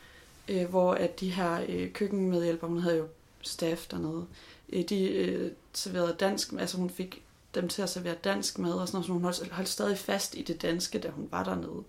[0.48, 3.08] øh, hvor at de her øh, køkkenmedhjælpere, hun havde jo
[3.42, 4.26] staff dernede,
[4.74, 7.24] øh, de øh, serverede dansk, altså hun fik
[7.62, 10.36] dem til at servere dansk mad, og sådan noget, så hun holdt, holdt stadig fast
[10.36, 11.84] i det danske, da hun var dernede.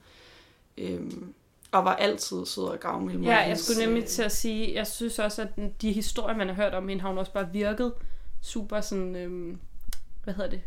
[0.79, 1.35] Øhm,
[1.73, 3.23] og var altid sød og gavmild.
[3.23, 5.49] Ja, jeg hendes, skulle nemlig øh, til at sige, jeg synes også, at
[5.83, 7.93] de historier, man har hørt om hende, har hun også bare virket
[8.43, 9.59] super sådan, øhm,
[10.25, 10.61] hvad hedder det,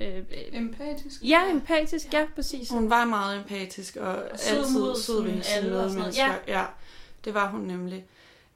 [0.00, 1.22] Øh, øh, Empatisk.
[1.22, 2.70] ja, empatisk, ja, præcis.
[2.70, 5.64] Hun var meget empatisk og, og altid sød ved noget.
[5.64, 6.24] medmennesker.
[6.48, 6.58] Ja.
[6.58, 6.64] ja,
[7.24, 8.04] det var hun nemlig.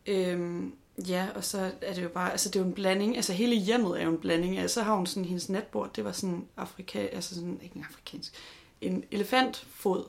[0.06, 3.32] Øhm, ja, og så er det jo bare, altså det er jo en blanding, altså
[3.32, 4.58] hele hjemmet er jo en blanding.
[4.58, 7.84] Altså, så har hun sådan hendes netbord, det var sådan afrika, altså sådan, ikke en
[7.90, 8.34] afrikansk,
[8.80, 10.04] en elefantfod.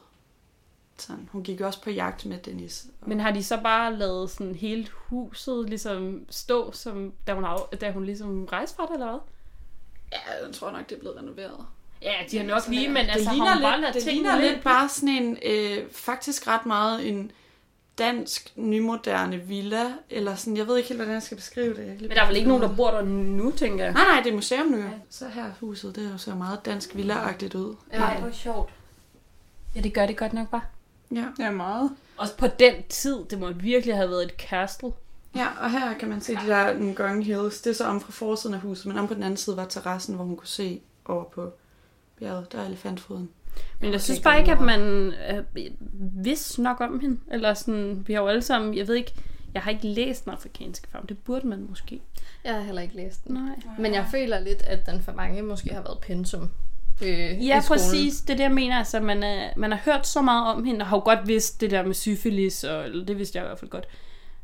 [0.98, 1.30] Sådan.
[1.32, 2.86] Hun gik også på jagt med Dennis.
[3.06, 7.58] Men har de så bare lavet sådan hele huset ligesom stå, som, da, hun, af,
[7.82, 9.20] da hun ligesom rejste fra det, eller hvad?
[10.12, 11.66] Ja, jeg tror nok, det er blevet renoveret.
[12.02, 14.04] Ja, de har nok lige, men det altså, ligner har hun bare lidt, ladet det
[14.04, 17.32] tingene ligner lidt bare sådan en, øh, faktisk ret meget en
[17.98, 22.02] dansk, nymoderne villa, eller sådan, jeg ved ikke helt, hvordan jeg skal beskrive det.
[22.02, 23.94] Men der er vel ikke nogen, der bor der nu, tænker jeg.
[23.94, 24.78] Nej, nej, det er museum nu.
[24.78, 24.90] Ja.
[25.10, 27.76] Så her huset, det er jo så meget dansk villa-agtigt ud.
[27.94, 28.70] Nej, hvor sjovt.
[29.76, 30.62] Ja, det gør det godt nok bare.
[31.12, 31.26] Ja.
[31.40, 31.92] Ja, meget.
[32.18, 34.92] Også på den tid, det må virkelig have været et castle.
[35.36, 37.62] ja, og her kan man se de der Ngong Hills.
[37.62, 39.66] Det er så om fra forsiden af huset, men om på den anden side var
[39.66, 41.52] terrassen, hvor hun kunne se over på
[42.20, 42.52] bjerget.
[42.52, 43.30] Der er elefantfoden.
[43.80, 44.82] Men jeg synes bare ikke, at man
[45.32, 45.44] øh,
[46.24, 47.20] vidste nok om hende.
[47.32, 49.14] Eller sådan, vi har jo alle sammen, jeg ved ikke,
[49.54, 51.08] jeg har ikke læst den afrikanske farm.
[51.08, 52.02] Det burde man måske.
[52.44, 53.34] Jeg har heller ikke læst den.
[53.34, 53.56] Nej.
[53.80, 56.50] Men jeg føler lidt, at den for mange måske har været pensum.
[57.02, 58.22] Øh, Ja, præcis.
[58.22, 58.78] Det er det, jeg mener.
[58.78, 61.62] Altså, man, er, man har hørt så meget om hende, og har jo godt vidst
[61.62, 63.88] det der med syfilis, og eller det vidste jeg i hvert fald godt.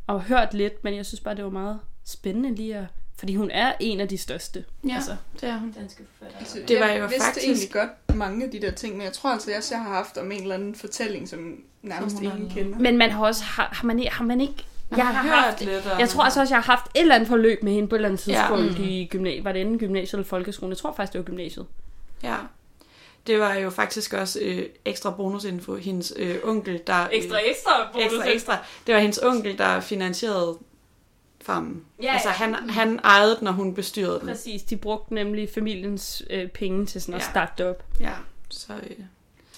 [0.08, 2.86] Og hørt lidt, men jeg synes bare, det var meget spændende lige at...
[3.24, 4.64] Fordi hun er en af de største.
[4.88, 5.72] Ja, Altså, det er hun.
[5.72, 6.40] danske forfattere.
[6.40, 9.04] Altså, Det var jeg jo vidste faktisk- egentlig godt mange af de der ting, men
[9.06, 12.26] jeg tror altså også, jeg har haft om en eller anden fortælling, som nærmest Som
[12.26, 12.80] har ingen kender.
[12.80, 13.44] Men man har også...
[13.44, 14.54] Har, har, man, ikke- har man ikke...
[14.98, 16.00] Jeg har haft, lidt om...
[16.00, 18.00] jeg tror altså også, jeg har haft et eller andet forløb med hende på et
[18.00, 18.84] eller andet tidspunkt ja.
[18.86, 19.44] i gymnasiet.
[19.44, 20.70] Var det enten gymnasiet eller folkeskolen?
[20.72, 21.66] Jeg tror faktisk, det var gymnasiet.
[22.24, 22.36] Ja.
[23.28, 25.76] Det var jo faktisk også øh, ekstra bonusinfo.
[25.76, 27.02] Hendes øh, onkel, der...
[27.04, 27.38] Øh, ekstra.
[27.50, 28.58] ekstra, ekstra.
[28.88, 30.58] Det var hendes onkel, der finansierede
[31.44, 31.86] farmen.
[32.04, 34.28] Ja, altså, han, han ejede den, og hun bestyrede den.
[34.28, 37.30] Præcis, de brugte nemlig familiens øh, penge til sådan at Ja.
[37.32, 37.84] starte det op.
[38.00, 38.14] Ja,
[38.50, 39.06] så, øh,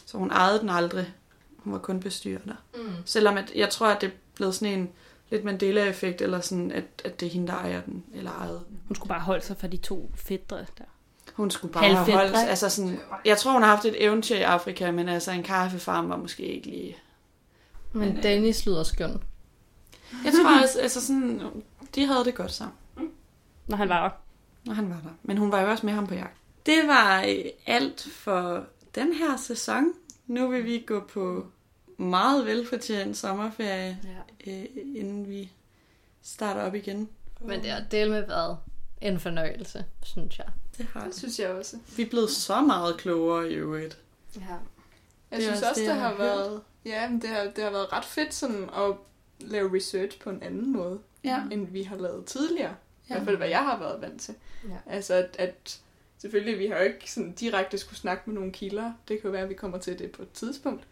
[0.05, 1.13] så hun ejede den aldrig.
[1.57, 2.53] Hun var kun bestyrer der.
[2.75, 2.89] Mm.
[3.05, 4.89] Selvom at, jeg tror, at det er blevet sådan en
[5.29, 8.79] lidt Mandela-effekt, eller sådan, at, at det er hende, der ejer den, eller ejede den.
[8.87, 10.83] Hun skulle bare holde sig for de to fædre der.
[11.33, 12.49] Hun skulle bare have Halvfædre, holdt, ikke?
[12.49, 16.09] altså sådan, jeg tror, hun har haft et eventyr i Afrika, men altså en kaffefarm
[16.09, 16.97] var måske ikke lige...
[17.93, 19.21] Men Men, øh, Dennis lyder skøn.
[20.25, 21.41] Jeg tror også, altså sådan,
[21.95, 22.77] de havde det godt sammen,
[23.67, 24.09] Når han var der.
[24.65, 25.09] når han var der.
[25.23, 26.37] Men hun var jo også med ham på jagt.
[26.65, 28.65] Det var øh, alt for
[28.95, 29.93] den her sæson.
[30.27, 31.47] Nu vil vi gå på
[31.97, 33.99] meget velfortjent sommerferie,
[34.45, 34.51] Ja.
[34.51, 34.65] øh,
[34.95, 35.51] inden vi
[36.23, 37.09] starter op igen.
[37.41, 38.57] Men det har del med været
[39.01, 40.47] en fornøjelse, synes jeg.
[40.77, 41.17] Det har Det det.
[41.17, 41.77] synes jeg også.
[41.97, 43.97] Vi er blevet så meget klogere i øvrigt.
[44.35, 44.41] Ja.
[45.31, 46.61] Jeg Det synes også det, det, har har været...
[46.85, 48.95] Ja, men det har, det har været ret fedt sådan at
[49.39, 51.43] lave research på en anden måde, Ja.
[51.51, 52.75] end vi har lavet tidligere.
[53.03, 53.15] I Ja.
[53.15, 54.35] hvert fald, hvad jeg har været vant til.
[54.69, 54.77] Ja.
[54.93, 55.81] Altså, at, at
[56.17, 58.93] selvfølgelig, vi har jo ikke sådan direkte skulle snakke med nogle kilder.
[59.07, 60.83] Det kan jo være, at vi kommer til det på et tidspunkt.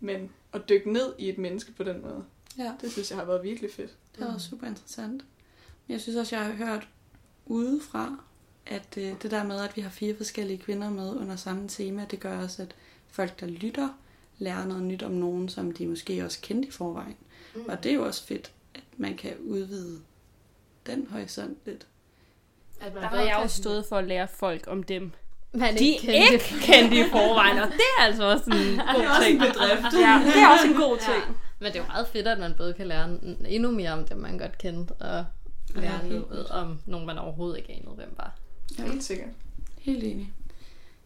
[0.00, 2.24] Men at dykke ned i et menneske på den måde,
[2.58, 2.72] Ja.
[2.80, 3.90] det synes jeg har været virkelig fedt.
[4.14, 5.24] Det har været super interessant.
[5.86, 6.88] Men jeg synes også, jeg har hørt
[7.46, 8.16] udefra,
[8.66, 12.06] at øh, det der med, at vi har fire forskellige kvinder med under samme tema,
[12.10, 12.74] det gør også, at
[13.08, 13.88] folk, der lytter,
[14.38, 17.16] lærer noget nyt om nogen, som de måske også kendte i forvejen.
[17.54, 17.60] Mm.
[17.68, 20.00] Og det er jo også fedt, at man kan udvide
[20.86, 21.86] den horisont lidt.
[22.80, 25.12] At Der har jeg jo stået for at lære folk om dem.
[25.52, 26.34] Man De ikke er kendte.
[26.34, 29.34] ikke kendte i forvejen, og det er altså også en god også ting.
[29.34, 29.82] en bedrift.
[29.94, 31.24] Ja, det er også en god ting.
[31.28, 31.34] Ja.
[31.60, 33.18] Men det er jo meget fedt, at man både kan lære
[33.48, 35.24] endnu mere om dem, man godt kendte, og
[35.74, 38.32] lære Ja, noget om nogen, man overhovedet ikke anede, hvem var.
[38.78, 38.82] Ja.
[38.84, 39.28] Helt sikkert.
[39.78, 40.32] Helt enig.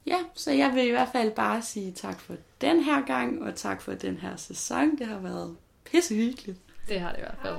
[0.07, 3.55] Ja, så jeg vil i hvert fald bare sige tak for den her gang, og
[3.55, 4.99] tak for den her sæson.
[4.99, 6.59] Det har været pissehyggeligt.
[6.89, 7.57] Det har det i hvert fald.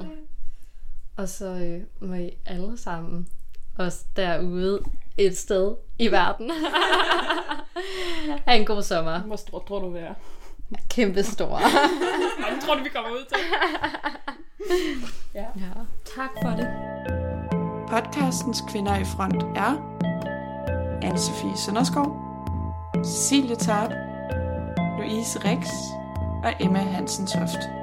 [1.17, 3.27] Og så øh, må I alle sammen,
[3.77, 4.83] også derude
[5.17, 6.51] et sted i verden,
[8.47, 9.19] have en god sommer.
[9.19, 10.13] Hvor stor tror du, vi er?
[10.89, 11.47] Kæmpe stor.
[12.37, 13.37] Hvor mange tror du, vi kommer ud til?
[15.39, 15.45] ja.
[15.55, 15.71] ja.
[16.15, 16.67] Tak for det.
[17.89, 19.99] Podcastens Kvinder i Front er
[21.03, 22.17] Anne-Sophie Sønderskov,
[23.05, 23.91] Cecilie Tarp,
[24.99, 25.67] Louise Rix
[26.43, 27.82] og Emma Hansen Toft.